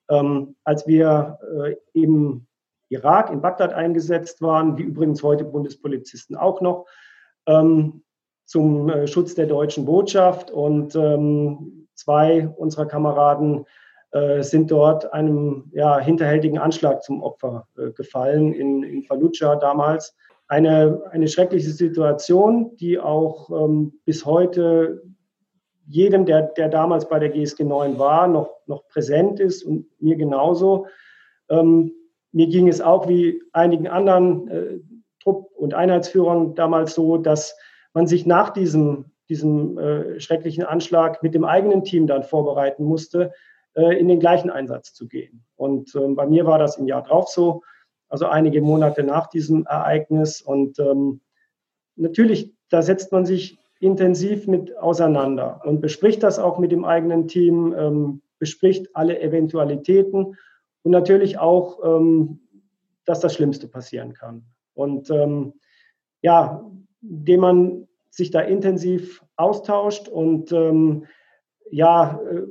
ähm, 0.09 0.55
als 0.63 0.87
wir 0.87 1.37
äh, 1.63 1.75
eben 1.93 2.47
Irak, 2.89 3.29
in 3.29 3.41
Bagdad 3.41 3.73
eingesetzt 3.73 4.41
waren, 4.41 4.77
wie 4.77 4.83
übrigens 4.83 5.21
heute 5.21 5.45
Bundespolizisten 5.45 6.35
auch 6.35 6.59
noch, 6.59 6.85
ähm, 7.45 8.03
zum 8.45 8.89
äh, 8.89 9.07
Schutz 9.07 9.35
der 9.35 9.45
deutschen 9.45 9.85
Botschaft. 9.85 10.49
Und 10.49 10.95
ähm, 10.95 11.87
zwei 11.99 12.47
unserer 12.47 12.85
Kameraden 12.85 13.65
äh, 14.12 14.41
sind 14.41 14.71
dort 14.71 15.13
einem 15.13 15.69
ja, 15.73 15.99
hinterhältigen 15.99 16.57
Anschlag 16.57 17.03
zum 17.03 17.21
Opfer 17.21 17.67
äh, 17.77 17.91
gefallen 17.91 18.53
in, 18.53 18.83
in 18.83 19.03
Fallujah 19.03 19.55
damals. 19.55 20.15
Eine, 20.47 21.03
eine 21.12 21.27
schreckliche 21.27 21.69
Situation, 21.69 22.75
die 22.77 22.99
auch 22.99 23.51
ähm, 23.51 23.93
bis 24.05 24.25
heute 24.25 25.03
jedem, 25.85 26.25
der, 26.25 26.43
der 26.43 26.69
damals 26.69 27.07
bei 27.07 27.19
der 27.19 27.29
GSG 27.29 27.63
9 27.63 27.99
war, 27.99 28.27
noch, 28.27 28.55
noch 28.67 28.88
präsent 28.88 29.39
ist 29.39 29.63
und 29.63 29.85
mir 29.99 30.15
genauso. 30.15 30.88
Ähm, 31.49 31.91
mir 32.31 32.47
ging 32.47 32.67
es 32.67 32.79
auch 32.79 33.07
wie 33.07 33.41
einigen 33.53 33.88
anderen 33.88 34.47
äh, 34.47 34.79
Trupp- 35.21 35.51
und 35.55 35.73
Einheitsführern 35.73 36.55
damals 36.55 36.93
so, 36.93 37.17
dass 37.17 37.57
man 37.93 38.07
sich 38.07 38.25
nach 38.25 38.51
diesem, 38.51 39.12
diesem 39.29 39.77
äh, 39.77 40.19
schrecklichen 40.19 40.63
Anschlag 40.63 41.21
mit 41.23 41.33
dem 41.33 41.45
eigenen 41.45 41.83
Team 41.83 42.07
dann 42.07 42.23
vorbereiten 42.23 42.83
musste, 42.83 43.31
äh, 43.75 43.99
in 43.99 44.07
den 44.07 44.19
gleichen 44.19 44.49
Einsatz 44.49 44.93
zu 44.93 45.07
gehen. 45.07 45.45
Und 45.55 45.95
ähm, 45.95 46.15
bei 46.15 46.25
mir 46.25 46.45
war 46.45 46.57
das 46.57 46.77
im 46.77 46.87
Jahr 46.87 47.03
drauf 47.03 47.29
so, 47.29 47.61
also 48.09 48.25
einige 48.25 48.61
Monate 48.61 49.03
nach 49.03 49.27
diesem 49.27 49.65
Ereignis. 49.65 50.41
Und 50.41 50.79
ähm, 50.79 51.21
natürlich, 51.95 52.53
da 52.69 52.81
setzt 52.81 53.11
man 53.11 53.25
sich 53.25 53.59
intensiv 53.79 54.47
mit 54.47 54.75
auseinander 54.77 55.61
und 55.63 55.79
bespricht 55.79 56.23
das 56.23 56.39
auch 56.39 56.57
mit 56.57 56.71
dem 56.71 56.83
eigenen 56.83 57.27
Team, 57.27 57.73
ähm, 57.77 58.21
bespricht 58.39 58.95
alle 58.95 59.21
Eventualitäten 59.21 60.35
und 60.83 60.91
natürlich 60.91 61.37
auch, 61.37 61.79
ähm, 61.83 62.39
dass 63.05 63.19
das 63.19 63.35
Schlimmste 63.35 63.67
passieren 63.67 64.13
kann. 64.13 64.45
Und 64.73 65.09
ähm, 65.09 65.53
ja, 66.21 66.65
indem 67.01 67.39
man 67.39 67.87
sich 68.19 68.29
da 68.29 68.41
intensiv 68.41 69.25
austauscht 69.36 70.08
und 70.08 70.51
ähm, 70.51 71.05
ja, 71.71 72.21
äh, 72.29 72.43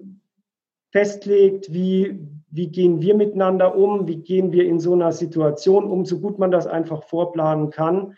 festlegt, 0.91 1.73
wie, 1.73 2.19
wie 2.51 2.69
gehen 2.69 3.01
wir 3.01 3.15
miteinander 3.15 3.77
um, 3.77 4.09
wie 4.09 4.17
gehen 4.17 4.53
wir 4.53 4.65
in 4.65 4.81
so 4.81 4.95
einer 4.95 5.13
Situation 5.13 5.85
um, 5.85 6.05
so 6.05 6.19
gut 6.19 6.39
man 6.39 6.51
das 6.51 6.67
einfach 6.67 7.05
vorplanen 7.05 7.71
kann, 7.71 8.17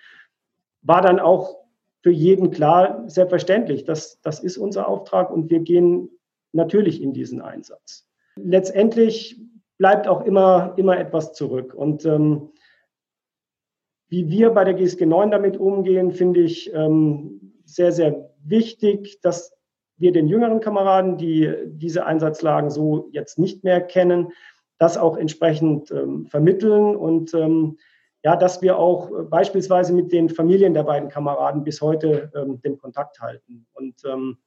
war 0.82 1.02
dann 1.02 1.20
auch 1.20 1.56
für 2.02 2.10
jeden 2.10 2.50
klar, 2.50 3.04
selbstverständlich, 3.08 3.84
das, 3.84 4.20
das 4.22 4.40
ist 4.40 4.56
unser 4.56 4.88
Auftrag 4.88 5.30
und 5.30 5.50
wir 5.50 5.60
gehen 5.60 6.08
natürlich 6.52 7.02
in 7.02 7.12
diesen 7.12 7.42
Einsatz. 7.42 8.08
Letztendlich 8.36 9.38
bleibt 9.76 10.08
auch 10.08 10.24
immer, 10.24 10.74
immer 10.76 10.98
etwas 10.98 11.32
zurück. 11.32 11.74
Und 11.74 12.06
ähm, 12.06 12.50
wie 14.08 14.28
wir 14.28 14.50
bei 14.50 14.64
der 14.64 14.74
GSG 14.74 15.06
9 15.06 15.30
damit 15.30 15.56
umgehen, 15.56 16.12
finde 16.12 16.40
ich 16.40 16.72
ähm, 16.74 17.39
sehr, 17.74 17.92
sehr 17.92 18.30
wichtig, 18.44 19.20
dass 19.20 19.52
wir 19.96 20.12
den 20.12 20.28
jüngeren 20.28 20.60
Kameraden, 20.60 21.18
die 21.18 21.52
diese 21.66 22.06
Einsatzlagen 22.06 22.70
so 22.70 23.08
jetzt 23.12 23.38
nicht 23.38 23.64
mehr 23.64 23.80
kennen, 23.80 24.32
das 24.78 24.96
auch 24.96 25.16
entsprechend 25.16 25.90
ähm, 25.90 26.26
vermitteln 26.26 26.96
und 26.96 27.34
ähm, 27.34 27.78
ja, 28.22 28.36
dass 28.36 28.60
wir 28.60 28.78
auch 28.78 29.10
beispielsweise 29.30 29.92
mit 29.92 30.12
den 30.12 30.28
Familien 30.28 30.74
der 30.74 30.82
beiden 30.82 31.08
Kameraden 31.08 31.64
bis 31.64 31.80
heute 31.80 32.30
ähm, 32.34 32.60
den 32.62 32.76
Kontakt 32.78 33.20
halten. 33.20 33.66
Und 33.72 34.02
ähm, 34.04 34.38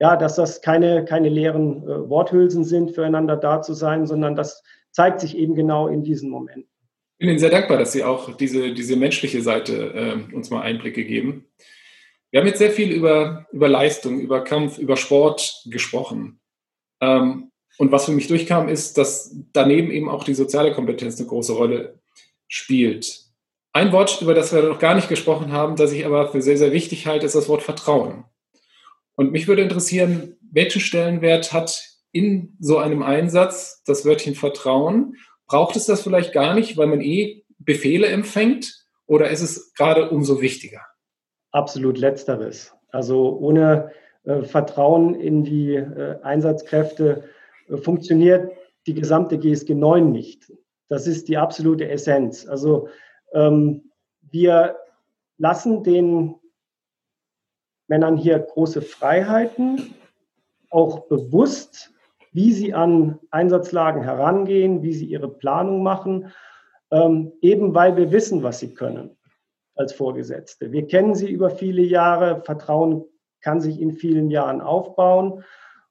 ja, 0.00 0.16
dass 0.16 0.36
das 0.36 0.62
keine, 0.62 1.04
keine 1.04 1.28
leeren 1.28 1.82
äh, 1.82 2.08
Worthülsen 2.08 2.64
sind, 2.64 2.92
füreinander 2.92 3.36
da 3.36 3.62
zu 3.62 3.74
sein, 3.74 4.06
sondern 4.06 4.36
das 4.36 4.62
zeigt 4.90 5.20
sich 5.20 5.36
eben 5.36 5.54
genau 5.54 5.88
in 5.88 6.02
diesen 6.04 6.30
Momenten. 6.30 6.70
Ich 7.14 7.18
bin 7.18 7.28
Ihnen 7.30 7.38
sehr 7.38 7.50
dankbar, 7.50 7.78
dass 7.78 7.92
Sie 7.92 8.04
auch 8.04 8.36
diese, 8.36 8.72
diese 8.72 8.96
menschliche 8.96 9.40
Seite 9.42 9.72
äh, 9.94 10.34
uns 10.34 10.50
mal 10.50 10.62
Einblicke 10.62 11.04
geben. 11.04 11.46
Wir 12.34 12.40
haben 12.40 12.48
jetzt 12.48 12.58
sehr 12.58 12.72
viel 12.72 12.90
über, 12.90 13.46
über 13.52 13.68
Leistung, 13.68 14.18
über 14.18 14.42
Kampf, 14.42 14.78
über 14.78 14.96
Sport 14.96 15.62
gesprochen. 15.66 16.40
Ähm, 17.00 17.52
und 17.78 17.92
was 17.92 18.06
für 18.06 18.10
mich 18.10 18.26
durchkam, 18.26 18.68
ist, 18.68 18.98
dass 18.98 19.32
daneben 19.52 19.92
eben 19.92 20.08
auch 20.08 20.24
die 20.24 20.34
soziale 20.34 20.72
Kompetenz 20.72 21.16
eine 21.20 21.28
große 21.28 21.52
Rolle 21.52 22.00
spielt. 22.48 23.20
Ein 23.72 23.92
Wort, 23.92 24.20
über 24.20 24.34
das 24.34 24.52
wir 24.52 24.64
noch 24.64 24.80
gar 24.80 24.96
nicht 24.96 25.08
gesprochen 25.08 25.52
haben, 25.52 25.76
das 25.76 25.92
ich 25.92 26.04
aber 26.04 26.26
für 26.26 26.42
sehr, 26.42 26.58
sehr 26.58 26.72
wichtig 26.72 27.06
halte, 27.06 27.24
ist 27.24 27.36
das 27.36 27.48
Wort 27.48 27.62
Vertrauen. 27.62 28.24
Und 29.14 29.30
mich 29.30 29.46
würde 29.46 29.62
interessieren, 29.62 30.36
welchen 30.40 30.80
Stellenwert 30.80 31.52
hat 31.52 31.84
in 32.10 32.56
so 32.58 32.78
einem 32.78 33.04
Einsatz 33.04 33.80
das 33.86 34.04
Wörtchen 34.04 34.34
Vertrauen? 34.34 35.18
Braucht 35.46 35.76
es 35.76 35.86
das 35.86 36.02
vielleicht 36.02 36.32
gar 36.32 36.54
nicht, 36.54 36.76
weil 36.76 36.88
man 36.88 37.00
eh 37.00 37.44
Befehle 37.58 38.08
empfängt? 38.08 38.86
Oder 39.06 39.30
ist 39.30 39.42
es 39.42 39.72
gerade 39.74 40.10
umso 40.10 40.40
wichtiger? 40.40 40.80
Absolut 41.54 41.98
letzteres. 41.98 42.74
Also 42.90 43.38
ohne 43.38 43.92
äh, 44.24 44.42
Vertrauen 44.42 45.14
in 45.14 45.44
die 45.44 45.76
äh, 45.76 46.20
Einsatzkräfte 46.22 47.22
äh, 47.68 47.76
funktioniert 47.76 48.50
die 48.88 48.94
gesamte 48.94 49.38
GSG 49.38 49.76
9 49.76 50.10
nicht. 50.10 50.52
Das 50.88 51.06
ist 51.06 51.28
die 51.28 51.38
absolute 51.38 51.88
Essenz. 51.88 52.44
Also 52.44 52.88
ähm, 53.32 53.88
wir 54.32 54.74
lassen 55.38 55.84
den 55.84 56.34
Männern 57.86 58.16
hier 58.16 58.40
große 58.40 58.82
Freiheiten, 58.82 59.94
auch 60.70 61.06
bewusst, 61.06 61.92
wie 62.32 62.52
sie 62.52 62.74
an 62.74 63.20
Einsatzlagen 63.30 64.02
herangehen, 64.02 64.82
wie 64.82 64.92
sie 64.92 65.06
ihre 65.06 65.28
Planung 65.28 65.84
machen, 65.84 66.32
ähm, 66.90 67.32
eben 67.42 67.74
weil 67.74 67.96
wir 67.96 68.10
wissen, 68.10 68.42
was 68.42 68.58
sie 68.58 68.74
können 68.74 69.16
als 69.74 69.92
Vorgesetzte. 69.92 70.72
Wir 70.72 70.86
kennen 70.86 71.14
sie 71.14 71.30
über 71.30 71.50
viele 71.50 71.82
Jahre, 71.82 72.42
Vertrauen 72.42 73.04
kann 73.40 73.60
sich 73.60 73.80
in 73.80 73.92
vielen 73.92 74.30
Jahren 74.30 74.60
aufbauen 74.60 75.44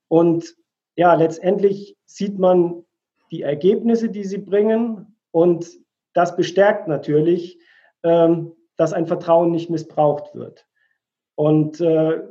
und 0.07 0.55
ja, 0.95 1.13
letztendlich 1.15 1.97
sieht 2.05 2.37
man 2.37 2.85
die 3.31 3.41
Ergebnisse, 3.41 4.09
die 4.09 4.23
sie 4.23 4.37
bringen 4.37 5.17
und 5.31 5.67
das 6.13 6.35
bestärkt 6.35 6.87
natürlich, 6.87 7.59
ähm, 8.03 8.53
dass 8.77 8.93
ein 8.93 9.07
Vertrauen 9.07 9.51
nicht 9.51 9.69
missbraucht 9.69 10.35
wird. 10.35 10.67
Und 11.35 11.81
äh, 11.81 12.21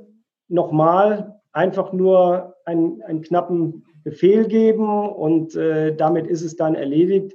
nochmal 0.48 1.40
einfach 1.52 1.92
nur 1.92 2.56
einen, 2.64 3.02
einen 3.02 3.22
knappen 3.22 3.84
Befehl 4.04 4.46
geben 4.46 5.08
und 5.08 5.54
äh, 5.56 5.94
damit 5.94 6.26
ist 6.26 6.42
es 6.42 6.56
dann 6.56 6.74
erledigt. 6.74 7.34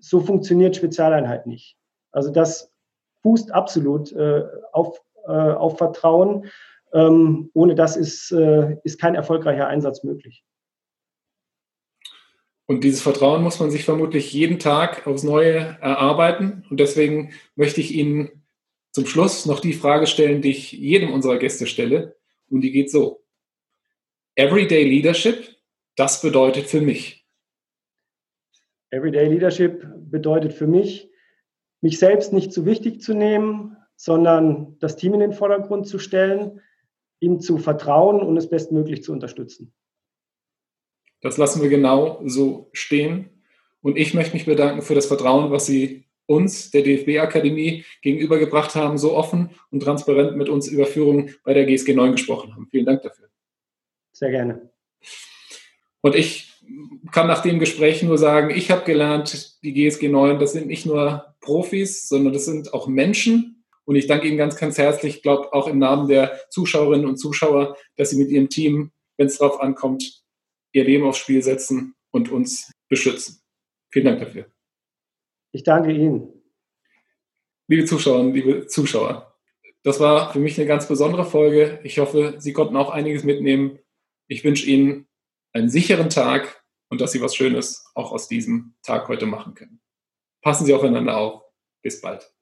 So 0.00 0.20
funktioniert 0.20 0.76
Spezialeinheit 0.76 1.46
nicht. 1.46 1.76
Also 2.10 2.30
das 2.30 2.73
fußt 3.24 3.52
absolut 3.52 4.12
äh, 4.12 4.44
auf, 4.72 5.02
äh, 5.26 5.30
auf 5.30 5.78
Vertrauen. 5.78 6.50
Ähm, 6.92 7.50
ohne 7.54 7.74
das 7.74 7.96
ist, 7.96 8.30
äh, 8.30 8.76
ist 8.84 9.00
kein 9.00 9.16
erfolgreicher 9.16 9.66
Einsatz 9.66 10.04
möglich. 10.04 10.44
Und 12.66 12.84
dieses 12.84 13.02
Vertrauen 13.02 13.42
muss 13.42 13.58
man 13.60 13.70
sich 13.70 13.84
vermutlich 13.84 14.32
jeden 14.32 14.58
Tag 14.58 15.06
aufs 15.06 15.22
Neue 15.22 15.76
erarbeiten. 15.80 16.64
Und 16.70 16.80
deswegen 16.80 17.32
möchte 17.56 17.80
ich 17.80 17.94
Ihnen 17.94 18.44
zum 18.92 19.06
Schluss 19.06 19.44
noch 19.44 19.60
die 19.60 19.72
Frage 19.72 20.06
stellen, 20.06 20.40
die 20.40 20.50
ich 20.50 20.72
jedem 20.72 21.12
unserer 21.12 21.38
Gäste 21.38 21.66
stelle. 21.66 22.16
Und 22.48 22.60
die 22.60 22.70
geht 22.70 22.90
so. 22.90 23.24
Everyday 24.36 24.84
Leadership, 24.84 25.56
das 25.96 26.22
bedeutet 26.22 26.66
für 26.66 26.80
mich. 26.80 27.26
Everyday 28.90 29.28
Leadership 29.28 29.84
bedeutet 30.10 30.52
für 30.52 30.66
mich, 30.66 31.10
mich 31.84 31.98
selbst 31.98 32.32
nicht 32.32 32.50
zu 32.50 32.64
wichtig 32.64 33.02
zu 33.02 33.12
nehmen, 33.12 33.76
sondern 33.94 34.78
das 34.78 34.96
Team 34.96 35.12
in 35.12 35.20
den 35.20 35.34
Vordergrund 35.34 35.86
zu 35.86 35.98
stellen, 35.98 36.62
ihm 37.20 37.40
zu 37.40 37.58
vertrauen 37.58 38.22
und 38.22 38.38
es 38.38 38.48
bestmöglich 38.48 39.04
zu 39.04 39.12
unterstützen. 39.12 39.74
Das 41.20 41.36
lassen 41.36 41.60
wir 41.60 41.68
genau 41.68 42.22
so 42.24 42.70
stehen. 42.72 43.28
Und 43.82 43.98
ich 43.98 44.14
möchte 44.14 44.32
mich 44.32 44.46
bedanken 44.46 44.80
für 44.80 44.94
das 44.94 45.04
Vertrauen, 45.04 45.50
was 45.50 45.66
Sie 45.66 46.06
uns, 46.24 46.70
der 46.70 46.84
DFB-Akademie, 46.84 47.84
gegenübergebracht 48.00 48.74
haben, 48.74 48.96
so 48.96 49.14
offen 49.14 49.50
und 49.70 49.80
transparent 49.80 50.38
mit 50.38 50.48
uns 50.48 50.68
über 50.68 50.86
Führung 50.86 51.32
bei 51.44 51.52
der 51.52 51.66
GSG 51.66 51.92
9 51.92 52.12
gesprochen 52.12 52.54
haben. 52.54 52.66
Vielen 52.70 52.86
Dank 52.86 53.02
dafür. 53.02 53.28
Sehr 54.12 54.30
gerne. 54.30 54.70
Und 56.00 56.14
ich 56.14 56.53
kann 57.12 57.26
nach 57.26 57.42
dem 57.42 57.58
Gespräch 57.58 58.02
nur 58.02 58.18
sagen, 58.18 58.50
ich 58.50 58.70
habe 58.70 58.84
gelernt, 58.84 59.62
die 59.62 59.72
GSG 59.72 60.08
9, 60.08 60.38
das 60.38 60.52
sind 60.52 60.66
nicht 60.66 60.86
nur 60.86 61.34
Profis, 61.40 62.08
sondern 62.08 62.32
das 62.32 62.44
sind 62.44 62.72
auch 62.74 62.86
Menschen. 62.86 63.64
Und 63.84 63.96
ich 63.96 64.06
danke 64.06 64.26
Ihnen 64.26 64.38
ganz, 64.38 64.56
ganz 64.56 64.78
herzlich, 64.78 65.16
ich 65.16 65.22
glaube 65.22 65.52
auch 65.52 65.68
im 65.68 65.78
Namen 65.78 66.08
der 66.08 66.40
Zuschauerinnen 66.50 67.06
und 67.06 67.16
Zuschauer, 67.16 67.76
dass 67.96 68.10
Sie 68.10 68.16
mit 68.16 68.30
Ihrem 68.30 68.48
Team, 68.48 68.92
wenn 69.16 69.26
es 69.26 69.38
darauf 69.38 69.60
ankommt, 69.60 70.22
Ihr 70.72 70.84
Leben 70.84 71.04
aufs 71.04 71.18
Spiel 71.18 71.42
setzen 71.42 71.94
und 72.10 72.30
uns 72.30 72.72
beschützen. 72.88 73.40
Vielen 73.90 74.06
Dank 74.06 74.20
dafür. 74.20 74.46
Ich 75.52 75.62
danke 75.62 75.92
Ihnen. 75.92 76.28
Liebe 77.68 77.84
Zuschauerinnen, 77.84 78.34
liebe 78.34 78.66
Zuschauer, 78.66 79.34
das 79.82 80.00
war 80.00 80.32
für 80.32 80.40
mich 80.40 80.58
eine 80.58 80.66
ganz 80.66 80.88
besondere 80.88 81.24
Folge. 81.24 81.78
Ich 81.84 81.98
hoffe, 81.98 82.36
Sie 82.38 82.52
konnten 82.52 82.76
auch 82.76 82.90
einiges 82.90 83.22
mitnehmen. 83.22 83.78
Ich 84.26 84.44
wünsche 84.44 84.66
Ihnen 84.66 85.06
einen 85.52 85.68
sicheren 85.68 86.10
Tag 86.10 86.63
und 86.94 87.00
dass 87.00 87.10
Sie 87.10 87.20
was 87.20 87.34
Schönes 87.34 87.90
auch 87.96 88.12
aus 88.12 88.28
diesem 88.28 88.76
Tag 88.84 89.08
heute 89.08 89.26
machen 89.26 89.54
können. 89.54 89.80
Passen 90.42 90.64
Sie 90.64 90.72
aufeinander 90.72 91.16
auf. 91.16 91.42
Bis 91.82 92.00
bald. 92.00 92.33